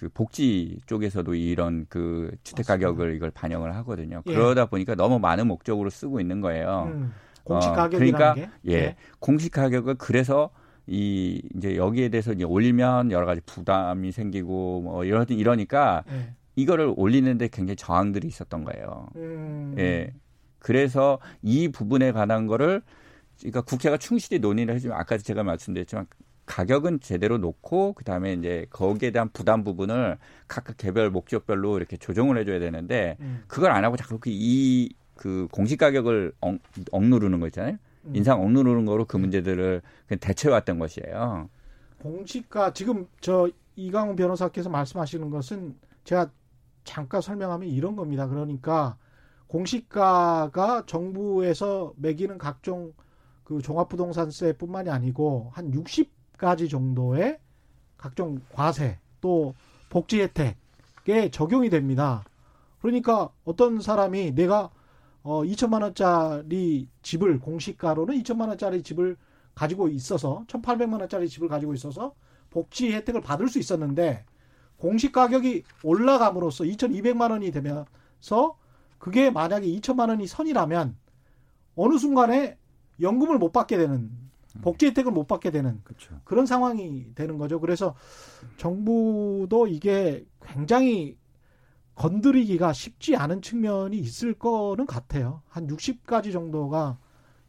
[0.00, 4.22] 그 복지 쪽에서도 이런 그 주택 가격을 이걸 반영을 하거든요.
[4.26, 4.32] 예.
[4.32, 6.90] 그러다 보니까 너무 많은 목적으로 쓰고 있는 거예요.
[6.90, 7.12] 음.
[7.44, 8.50] 공시 가격이라는 어, 그러니까 게?
[8.68, 8.72] 예.
[8.72, 8.96] 예.
[9.18, 10.48] 공시 가격을 그래서
[10.86, 16.32] 이 이제 여기에 대해서 이제 올리면 여러 가지 부담이 생기고 뭐 이러 이러니까 예.
[16.56, 19.08] 이거를 올리는데 굉장히 저항들이 있었던 거예요.
[19.16, 19.74] 음.
[19.76, 20.14] 예.
[20.58, 22.80] 그래서 이 부분에 관한 거를
[23.38, 26.06] 그러니까 국회가 충실히 논의를 해주면 아까 제가 말씀드렸지만
[26.50, 32.58] 가격은 제대로 놓고 그다음에 이제 거기에 대한 부담 부분을 각각 개별 목적별로 이렇게 조정을 해줘야
[32.58, 33.44] 되는데 음.
[33.46, 34.90] 그걸 안 하고 자꾸 이
[35.20, 36.58] 그 공시 가격을 억,
[36.90, 37.76] 억누르는 거 있잖아요.
[38.06, 38.16] 음.
[38.16, 41.50] 인상 억누르는 거로 그 문제들을 그냥 대체해왔던 것이에요.
[41.98, 46.30] 공시가 지금 저 이강훈 변호사께서 말씀하시는 것은 제가
[46.84, 48.26] 잠깐 설명하면 이런 겁니다.
[48.26, 48.96] 그러니까
[49.46, 52.94] 공시가가 정부에서 매기는 각종
[53.44, 56.10] 그 종합부동산세뿐만이 아니고 한 60
[56.40, 57.38] 가지 정도의
[57.98, 59.54] 각종 과세 또
[59.90, 62.24] 복지 혜택에 적용이 됩니다.
[62.80, 64.70] 그러니까 어떤 사람이 내가
[65.22, 69.18] 어 2천만 원짜리 집을 공시가로는 2천만 원짜리 집을
[69.54, 72.14] 가지고 있어서 1,800만 원짜리 집을 가지고 있어서
[72.48, 74.24] 복지 혜택을 받을 수 있었는데
[74.78, 78.56] 공시 가격이 올라감으로써 2,200만 원이 되면서
[78.98, 80.96] 그게 만약에 2천만 원이 선이라면
[81.76, 82.56] 어느 순간에
[82.98, 84.29] 연금을 못 받게 되는
[84.62, 86.14] 복지 혜택을 못 받게 되는 그렇죠.
[86.24, 87.60] 그런 상황이 되는 거죠.
[87.60, 87.94] 그래서
[88.56, 91.16] 정부도 이게 굉장히
[91.94, 95.42] 건드리기가 쉽지 않은 측면이 있을 거는 같아요.
[95.48, 96.98] 한 60가지 정도가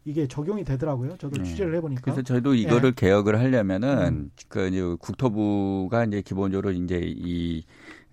[0.03, 1.15] 이게 적용이 되더라고요.
[1.17, 1.43] 저도 네.
[1.43, 2.01] 취재를 해보니까.
[2.01, 2.95] 그래서 저희도 이거를 네.
[2.95, 4.31] 개혁을 하려면은 음.
[4.47, 7.63] 그 이제 국토부가 이제 기본적으로 이제 이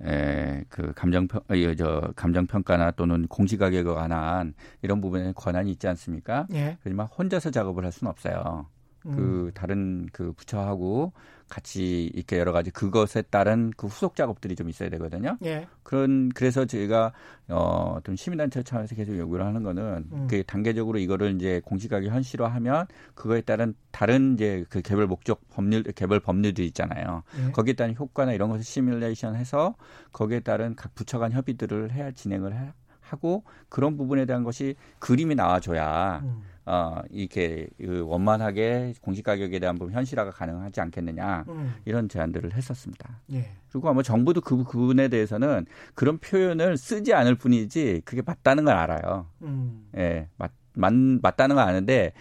[0.03, 1.41] 에, 그 감정평,
[1.77, 6.47] 저 감정평가나 또는 공시가격에 관한 이런 부분에 권한이 있지 않습니까?
[6.53, 6.79] 예.
[6.83, 8.67] 하지만 혼자서 작업을 할 수는 없어요.
[9.03, 9.51] 그 음.
[9.55, 11.13] 다른 그 부처하고
[11.49, 15.39] 같이 이렇게 여러 가지 그것에 따른 그 후속 작업들이 좀 있어야 되거든요.
[15.45, 15.67] 예.
[15.83, 17.13] 그런 그래서 저희가
[17.49, 20.27] 어좀 시민단체 차원에서 계속 요구를 하는 거는 음.
[20.29, 26.21] 그 단계적으로 이거를 이제 공시가격 현실화하면 그거에 따른 다른 이제 그 개별 목적 법률 개별
[26.21, 27.23] 법률들이 있잖아요.
[27.47, 27.53] 예.
[27.53, 29.75] 거기에 따른 효과나 이런 것을 시뮬레이션해서
[30.13, 32.73] 거기에 따른 각 부처 간 협의들을 해야 진행을 해,
[33.09, 36.21] 하고 그런 부분에 대한 것이 그림이 나와줘야.
[36.25, 36.43] 음.
[36.71, 41.75] 어, 이렇게 그 원만하게 공시 가격에 대한 부분 현실화가 가능하지 않겠느냐 음.
[41.87, 43.21] 이런 제안들을 했었습니다.
[43.33, 43.51] 예.
[43.73, 49.29] 그리고 아마 정부도 그 부분에 대해서는 그런 표현을 쓰지 않을 뿐이지 그게 맞다는 걸 알아요.
[49.41, 49.89] 음.
[49.97, 52.13] 예, 맞, 맞, 맞다는 걸 아는데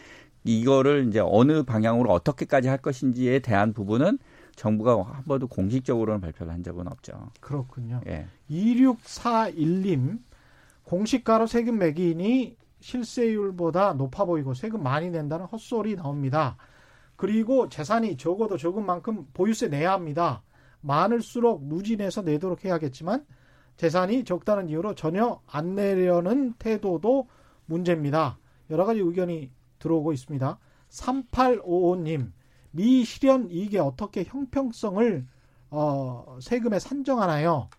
[0.46, 4.18] 이거를 이제 어느 방향으로 어떻게까지 할 것인지에 대한 부분은
[4.56, 7.32] 정부가 한 번도 공식적으로는 발표를 한 적은 없죠.
[7.42, 8.00] 그렇군요.
[8.08, 8.28] 예.
[8.50, 10.20] 2641님
[10.88, 16.56] 공시가로 세금 매기니 실세율보다 높아 보이고 세금 많이 낸다는 헛소리 나옵니다.
[17.18, 20.44] 그리고 재산이 적어도 적은 만큼 보유세 내야 합니다.
[20.80, 23.26] 많을수록 누진해서 내도록 해야겠지만
[23.76, 27.28] 재산이 적다는 이유로 전혀 안 내려는 태도도
[27.66, 28.40] 문제입니다.
[28.70, 30.58] 여러 가지 의견이 들어오고 있습니다.
[30.90, 32.32] 3855님,
[32.72, 35.28] 미실현 이익에 어떻게 형평성을
[35.70, 37.70] 어, 세금에 산정하나요?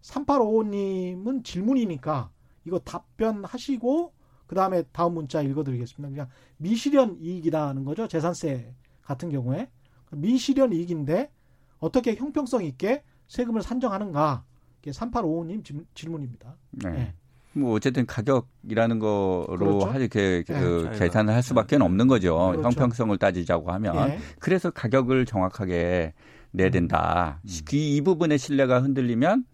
[0.00, 2.30] 3855님은 질문이니까
[2.66, 4.12] 이거 답변하시고
[4.46, 6.10] 그 다음에 다음 문자 읽어드리겠습니다.
[6.10, 8.06] 그냥 미실현 이익이라는 거죠.
[8.06, 9.70] 재산세 같은 경우에.
[10.10, 11.30] 미실현 이익인데
[11.78, 14.44] 어떻게 형평성 있게 세금을 산정하는가.
[14.82, 16.56] 이게 3855님 질문입니다.
[16.70, 16.90] 네.
[16.90, 17.14] 네.
[17.52, 19.92] 뭐 어쨌든 가격이라는 거로 그렇죠?
[20.10, 20.98] 그, 그 네.
[20.98, 22.36] 계산을 할 수밖에 없는 거죠.
[22.50, 22.62] 그렇죠.
[22.62, 24.18] 형평성을 따지자고 하면 예.
[24.38, 26.12] 그래서 가격을 정확하게
[26.50, 27.40] 내야 된다.
[27.42, 27.48] 음.
[27.72, 29.44] 이, 이 부분의 신뢰가 흔들리면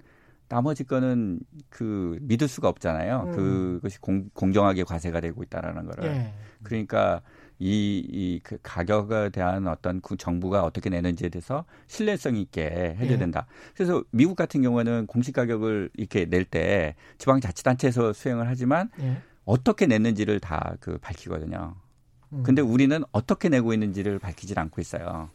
[0.53, 1.41] 나머지 거는
[1.71, 3.25] 그 믿을 수가 없잖아요.
[3.29, 3.33] 음.
[3.33, 6.05] 그것이 공, 공정하게 과세가 되고 있다라는 거를.
[6.05, 6.35] 예.
[6.63, 7.23] 그러니까
[7.59, 13.19] 이, 이, 그 가격에 대한 어떤 그 정부가 어떻게 내는지에 대해서 신뢰성 있게 해줘야 예.
[13.19, 13.47] 된다.
[13.75, 19.17] 그래서 미국 같은 경우는 공시 가격을 이렇게 낼 때 지방자치단체에서 수행을 하지만 예.
[19.47, 21.77] 어떻게 냈는지를 다 그 밝히거든요.
[22.35, 22.43] 음.
[22.43, 25.31] 근데 우리는 어떻게 내고 있는지를 밝히질 않고 있어요.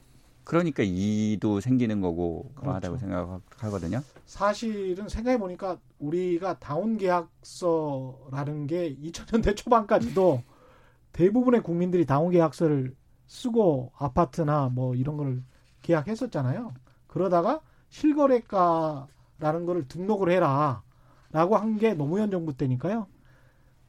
[0.48, 3.06] 그러니까 이도 생기는 거고 그러하다고 그렇죠.
[3.06, 4.02] 생각하거든요.
[4.26, 10.42] 사실은 생각해 보니까 우리가 다운 계약서라는 게 2000년대 초반까지도
[11.12, 12.96] 대부분의 국민들이 다운 계약서를
[13.26, 15.44] 쓰고 아파트나 뭐 이런 걸
[15.82, 16.74] 계약했었잖아요.
[17.08, 23.08] 그러다가 실거래가라는 거를 등록을 해라라고 한 게 노무현 정부 때니까요.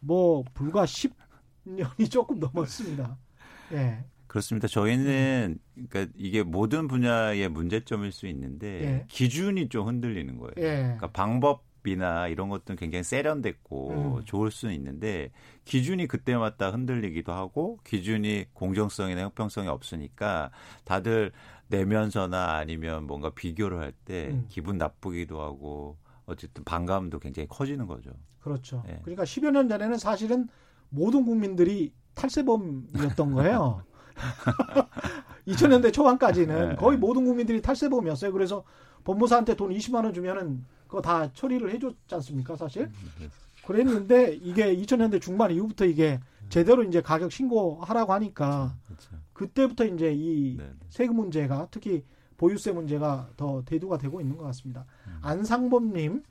[0.00, 3.16] 뭐 불과 10년이 조금 넘었습니다.
[3.74, 4.04] 예.
[4.26, 4.66] 그렇습니다.
[4.66, 9.04] 저희는 그러니까 이게 모든 분야의 문제점일 수 있는데 예.
[9.08, 10.52] 기준이 좀 흔들리는 거예요.
[10.58, 10.82] 예.
[10.82, 14.24] 그러니까 방법이나 이런 것들은 굉장히 세련됐고 음.
[14.24, 15.30] 좋을 수는 있는데
[15.64, 20.50] 기준이 그때마다 흔들리기도 하고 기준이 공정성이나 형평성이 없으니까
[20.84, 21.32] 다들
[21.68, 24.46] 내면서나 아니면 뭔가 비교를 할때 음.
[24.48, 28.10] 기분 나쁘기도 하고 어쨌든 반감도 굉장히 커지는 거죠.
[28.40, 28.82] 그렇죠.
[28.88, 28.98] 예.
[29.02, 30.48] 그러니까 10여 년 전에는 사실은
[30.90, 33.82] 모든 국민들이 탈세범이었던 거예요.
[35.46, 36.76] 2000년대 초반까지는 네.
[36.76, 38.32] 거의 모든 국민들이 탈세범이었어요.
[38.32, 38.64] 그래서
[39.04, 42.90] 법무사한테 돈 20만 원 주면은 그거 다 처리를 해줬지 않습니까, 사실?
[43.66, 48.74] 그랬는데 이게 2000년대 중반 이후부터 이게 제대로 이제 가격 신고하라고 하니까.
[49.32, 50.72] 그때부터 이제 이 네, 네.
[50.88, 52.04] 세금 문제가 특히
[52.36, 54.84] 보유세 문제가 더 대두가 되고 있는 것 같습니다.
[55.06, 55.18] 음.
[55.22, 56.22] 안상범님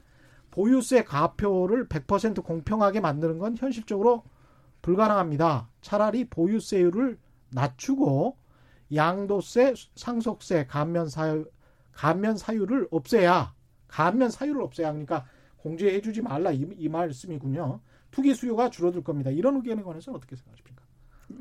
[0.51, 4.23] 보유세 가표를 100% 공평하게 만드는 건 현실적으로
[4.81, 5.69] 불가능합니다.
[5.81, 7.17] 차라리 보유세율을
[7.49, 8.37] 낮추고
[8.93, 11.45] 양도세, 상속세 감면 사유
[11.91, 13.53] 감면 사유를 없애야
[13.87, 15.25] 감면 사유를 없애야 하니까
[15.57, 17.79] 공제해 주지 말라 이, 이 말씀이군요.
[18.11, 19.29] 투기 수요가 줄어들 겁니다.
[19.29, 20.83] 이런 의견에 관해서는 어떻게 생각하십니까?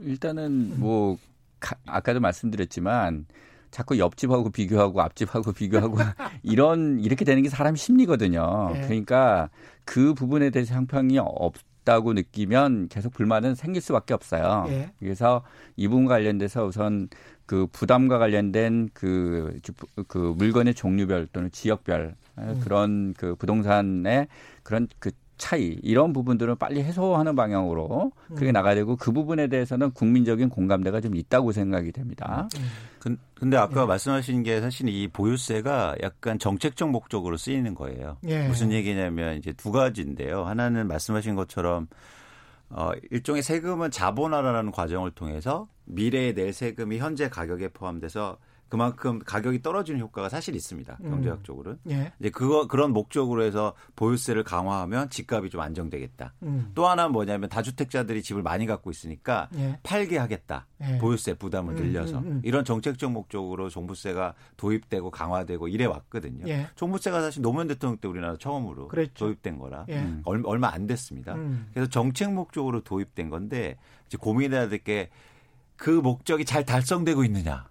[0.00, 1.16] 일단은 뭐
[1.60, 3.26] 가, 아까도 말씀드렸지만
[3.70, 5.98] 자꾸 옆집하고 비교하고 앞집하고 비교하고
[6.42, 8.70] 이런 이렇게 되는 게 사람 심리거든요.
[8.72, 8.80] 네.
[8.82, 9.50] 그러니까
[9.84, 11.54] 그 부분에 대해서 형평이 없
[11.86, 14.66] 다고 느끼면 계속 불만은 생길 수밖에 없어요.
[14.68, 14.92] 네.
[14.98, 15.42] 그래서
[15.76, 17.08] 이 부분 관련돼서 우선
[17.46, 19.58] 그 부담과 관련된 그,
[20.08, 22.60] 그 물건의 종류별 또는 지역별 음.
[22.62, 24.26] 그런 그 부동산의
[24.64, 28.52] 그런 그 차이 이런 부분들은 빨리 해소하는 방향으로 그렇게 음.
[28.52, 32.48] 나가야 되고 그 부분에 대해서는 국민적인 공감대가 좀 있다고 생각이 됩니다.
[32.56, 33.18] 음.
[33.34, 33.86] 근데 아까 예.
[33.86, 38.16] 말씀하신 게 사실 이 보유세가 약간 정책적 목적으로 쓰이는 거예요.
[38.26, 38.48] 예.
[38.48, 40.44] 무슨 얘기냐면 이제 두 가지인데요.
[40.44, 41.86] 하나는 말씀하신 것처럼
[42.70, 48.38] 어 일종의 세금은 자본화라는 과정을 통해서 미래에 낼 세금이 현재 가격에 포함돼서
[48.68, 50.98] 그만큼 가격이 떨어지는 효과가 사실 있습니다.
[51.02, 51.10] 음.
[51.10, 51.78] 경제학적으로는.
[51.86, 51.90] 음.
[51.90, 52.12] 예.
[52.18, 56.34] 이제 그거 그런 목적으로 해서 보유세를 강화하면 집값이 좀 안정되겠다.
[56.42, 56.72] 음.
[56.74, 59.78] 또 하나는 뭐냐면 다주택자들이 집을 많이 갖고 있으니까 예.
[59.82, 60.66] 팔게 하겠다.
[60.82, 60.98] 예.
[60.98, 62.40] 보유세 부담을 음, 늘려서 음, 음.
[62.44, 66.46] 이런 정책적 목적으로 종부세가 도입되고 강화되고 이래 왔거든요.
[66.48, 66.66] 예.
[66.74, 69.26] 종부세가 사실 노무현 대통령 때 우리나라 처음으로 그랬죠.
[69.26, 70.06] 도입된 거라 예.
[70.24, 71.36] 얼마 안 됐습니다.
[71.72, 75.10] 그래서 정책 목적으로 도입된 건데 이제 고민해야 될 게
[75.76, 77.68] 그 목적이 잘 달성되고 있느냐.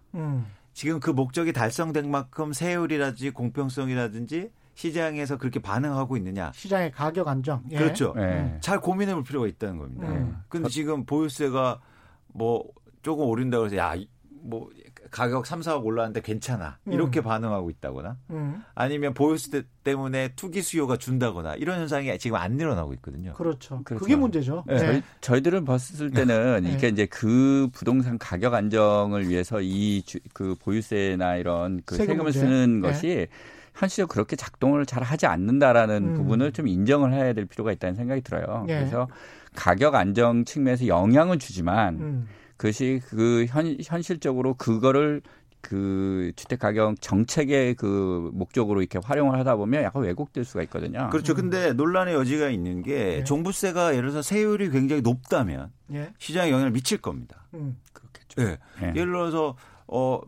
[0.76, 6.52] 지금 그 목적이 달성된 만큼 세율이라든지 공평성이라든지 시장에서 그렇게 반응하고 있느냐.
[6.54, 7.64] 시장의 가격 안정.
[7.72, 7.78] 예.
[7.78, 8.14] 그렇죠.
[8.18, 8.58] 예.
[8.60, 10.10] 잘 고민해 볼 필요가 있다는 겁니다.
[10.10, 10.38] 음.
[10.50, 11.80] 근데 지금 보유세가
[12.28, 12.66] 뭐
[13.02, 13.96] 조금 오른다고 해서 야,
[14.44, 14.70] 뭐
[15.16, 16.78] 가격 3, 4억 올랐는데 괜찮아.
[16.88, 17.24] 이렇게 음.
[17.24, 18.62] 반응하고 있다거나 음.
[18.76, 23.32] 아니면 보유세 때문에 투기 수요가 준다거나 이런 현상이 지금 안 일어나고 있거든요.
[23.32, 23.82] 그렇죠.
[23.86, 24.04] 그렇죠.
[24.04, 24.66] 그게 문제죠.
[24.68, 24.78] 네.
[24.78, 26.74] 저희, 저희 들은 봤을 때는 네.
[26.74, 30.04] 이게 이제 그 부동산 가격 안정을 위해서 이
[30.34, 32.88] 그 보유세나 이런 그 세금 세금을 쓰는 네.
[32.90, 33.28] 것이
[33.74, 36.14] 현실적으로 그렇게 작동을 잘 하지 않는다라는 음.
[36.16, 38.66] 부분을 좀 인정을 해야 될 필요가 있다는 생각이 들어요.
[38.68, 38.80] 네.
[38.80, 39.08] 그래서
[39.56, 42.28] 가격 안정 측면에서 영향은 주지만 음.
[42.58, 45.22] 그것이 그 현, 현실적으로 그거를
[45.62, 51.10] 그 주택 가격 정책의 그 목적으로 이렇게 활용을 하다 보면 약간 왜곡될 수가 있거든요.
[51.10, 51.34] 그렇죠.
[51.34, 51.36] 음.
[51.36, 53.24] 근데 논란의 여지가 있는 게 네.
[53.24, 56.14] 종부세가 예를 들어서 세율이 굉장히 높다면 네.
[56.20, 57.48] 시장에 영향을 미칠 겁니다.
[57.56, 57.78] 음.
[57.94, 58.44] 그렇겠죠.
[58.44, 58.58] 네.
[58.80, 58.88] 네.
[58.90, 59.56] 예를 들어서
[59.88, 60.22] 어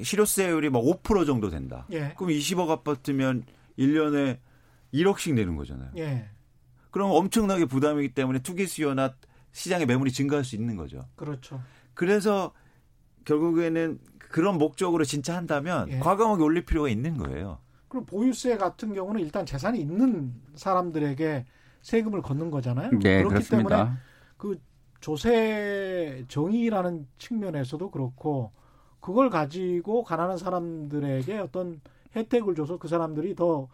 [0.00, 1.86] 실효세율이 막 5% 정도 된다.
[1.92, 2.14] 예.
[2.16, 3.44] 그럼 20억 아파트면
[3.78, 4.38] 1년에
[4.92, 5.90] 1억씩 내는 거잖아요.
[5.96, 6.28] 예.
[6.90, 9.14] 그럼 엄청나게 부담이기 때문에 투기 수요나
[9.54, 11.06] 시장의 매물이 증가할 수 있는 거죠.
[11.16, 11.62] 그렇죠.
[11.94, 12.52] 그래서
[13.24, 15.98] 결국에는 그런 목적으로 진짜 한다면 예.
[16.00, 17.58] 과감하게 올릴 필요가 있는 거예요.
[17.88, 21.46] 그럼 보유세 같은 경우는 일단 재산이 있는 사람들에게
[21.82, 22.90] 세금을 걷는 거잖아요.
[22.98, 23.76] 네, 그렇기 그렇습니다.
[23.76, 23.96] 때문에
[24.36, 24.60] 그
[25.00, 28.50] 조세 정의라는 측면에서도 그렇고
[29.00, 31.80] 그걸 가지고 가난한 사람들에게 어떤
[32.16, 33.68] 혜택을 줘서 그 사람들이 더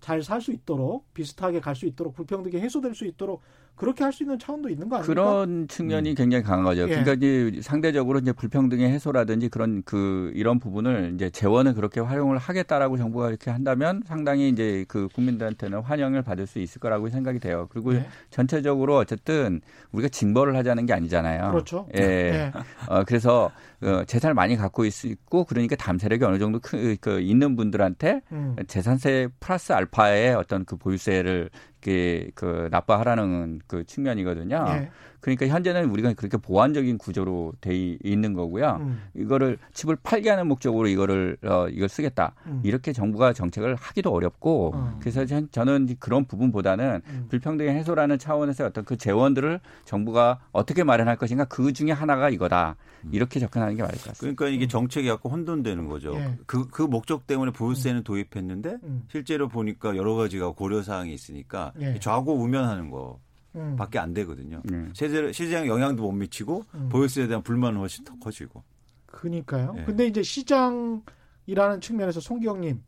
[0.00, 3.40] 잘 살 수 있도록 비슷하게 갈 수 있도록 불평등이 해소될 수 있도록
[3.76, 5.06] 그렇게 할 수 있는 차원도 있는 거 아닙니까?
[5.06, 6.14] 그런 측면이 음.
[6.14, 6.82] 굉장히 강한 거죠.
[6.82, 6.86] 예.
[6.86, 12.96] 그러니까 이제 상대적으로 이제 불평등의 해소라든지 그런 그 이런 부분을 이제 재원을 그렇게 활용을 하겠다라고
[12.96, 17.68] 정부가 이렇게 한다면 상당히 이제 그 국민들한테는 환영을 받을 수 있을 거라고 생각이 돼요.
[17.70, 18.06] 그리고 예.
[18.30, 19.60] 전체적으로 어쨌든
[19.92, 21.50] 우리가 징벌을 하자는 게 아니잖아요.
[21.50, 21.86] 그렇죠.
[21.96, 22.02] 예.
[22.02, 22.52] 예.
[22.88, 23.50] 어, 그래서
[23.82, 28.56] 어, 재산을 많이 갖고 있고 그러니까 담세력이 어느 정도 그, 그 있는 분들한테 음.
[28.66, 31.50] 재산세 플러스 알파의 어떤 그 보유세를
[31.86, 34.64] 그, 그 납부하라는 그 측면이거든요.
[34.70, 34.90] 예.
[35.26, 37.74] 그러니까 현재는 우리가 그렇게 보완적인 구조로 돼
[38.04, 38.78] 있는 거고요.
[38.80, 39.02] 음.
[39.16, 42.32] 이거를 집을 팔게 하는 목적으로 이거를 어 이걸 쓰겠다.
[42.46, 42.60] 음.
[42.62, 44.96] 이렇게 정부가 정책을 하기도 어렵고 음.
[45.00, 47.26] 그래서 저는 그런 부분보다는 음.
[47.28, 52.76] 불평등의 해소라는 차원에서 어떤 그 재원들을 정부가 어떻게 마련할 것인가 그 중에 하나가 이거다.
[53.02, 53.10] 음.
[53.12, 54.36] 이렇게 접근하는 게 맞을 것 같습니다.
[54.36, 56.14] 그러니까 이게 정책이 약간 혼돈되는 거죠.
[56.14, 56.38] 예.
[56.46, 58.04] 그, 그 목적 때문에 보유세는 음.
[58.04, 58.78] 도입했는데
[59.10, 61.98] 실제로 보니까 여러 가지가 고려 사항이 있으니까 예.
[61.98, 63.18] 좌고 우면하는 거.
[63.56, 63.76] 음.
[63.76, 64.62] 밖에 안 되거든요.
[64.70, 64.92] 음.
[64.94, 66.88] 실제로 시장 영향도 못 미치고 음.
[66.90, 68.62] 보유세에 대한 불만은 훨씬 더 커지고.
[69.06, 69.72] 그니까요.
[69.72, 69.84] 네.
[69.84, 72.82] 근데 이제 시장이라는 측면에서 송기영님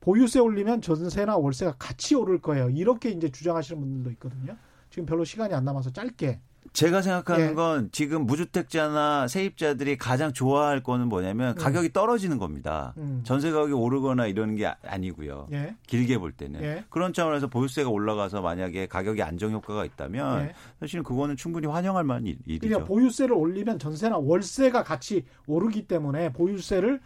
[0.00, 2.70] 보유세 올리면 전세나 월세가 같이 오를 거예요.
[2.70, 4.56] 이렇게 이제 주장하시는 분들도 있거든요.
[4.88, 6.40] 지금 별로 시간이 안 남아서 짧게
[6.72, 7.54] 제가 생각하는 예.
[7.54, 11.54] 건 지금 무주택자나 세입자들이 가장 좋아할 거는 뭐냐면 음.
[11.56, 12.94] 가격이 떨어지는 겁니다.
[12.98, 13.22] 음.
[13.24, 15.48] 전세 가격이 오르거나 이러는 게 아니고요.
[15.52, 15.74] 예.
[15.86, 16.84] 길게 볼 때는 예.
[16.88, 20.54] 그런 차원에서 보유세가 올라가서 만약에 가격이 안정 효과가 있다면 예.
[20.78, 22.60] 사실은 그거는 충분히 환영할 만한 일이죠.
[22.60, 27.00] 그러니까 보유세를 올리면 전세나 월세가 같이 오르기 때문에 보유세를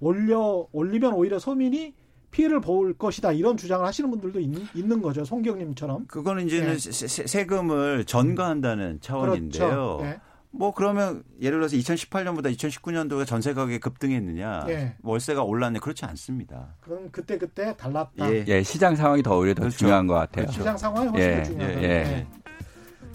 [0.00, 1.94] 올려 올리면 오히려 서민이
[2.30, 7.26] 피해를 볼 것이다 이런 주장을 하시는 분들도 있는, 있는 거죠 송경님처럼 그거는 이제는 네.
[7.26, 9.68] 세, 금을 전가한다는 차원인데요.
[9.68, 9.98] 그렇죠.
[10.02, 10.20] 네.
[10.52, 14.96] 뭐 그러면 예를 들어서 2018년보다 2019년도에 전세 가격이 급등했느냐, 예.
[15.02, 16.74] 월세가 올랐냐 그렇지 않습니다.
[16.80, 18.32] 그럼 그때 그때 달랐다.
[18.32, 18.44] 예.
[18.48, 19.78] 예, 시장 상황이 더 오히려 더 그렇죠.
[19.78, 20.46] 중요한 것 같아요.
[20.46, 20.60] 그렇죠.
[20.60, 21.36] 시장 상황이 훨씬 예.
[21.36, 21.82] 더 중요하다.
[21.82, 21.86] 예.
[21.86, 22.26] 예.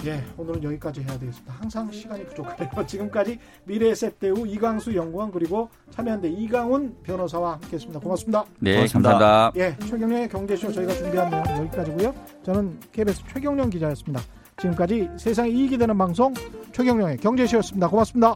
[0.06, 1.54] 예, 오늘은 여기까지 해야 되겠습니다.
[1.54, 2.70] 항상 시간이 부족하네요.
[2.86, 8.00] 지금까지 미래에셋 대우 이광수 연구원 그리고 참여연대 이강훈 변호사와 함께했습니다.
[8.00, 8.46] 고맙습니다.
[8.60, 9.10] 네, 고맙습니다.
[9.10, 9.52] 감사합니다.
[9.66, 12.14] 예, 최경련의 경제쇼 저희가 준비한 내용 여기까지고요.
[12.44, 14.22] 저는 KBS 최경련 기자였습니다.
[14.58, 16.34] 지금까지 세상에 이익이 되는 방송
[16.72, 17.88] 최경령의 경제쇼였습니다.
[17.88, 18.36] 고맙습니다.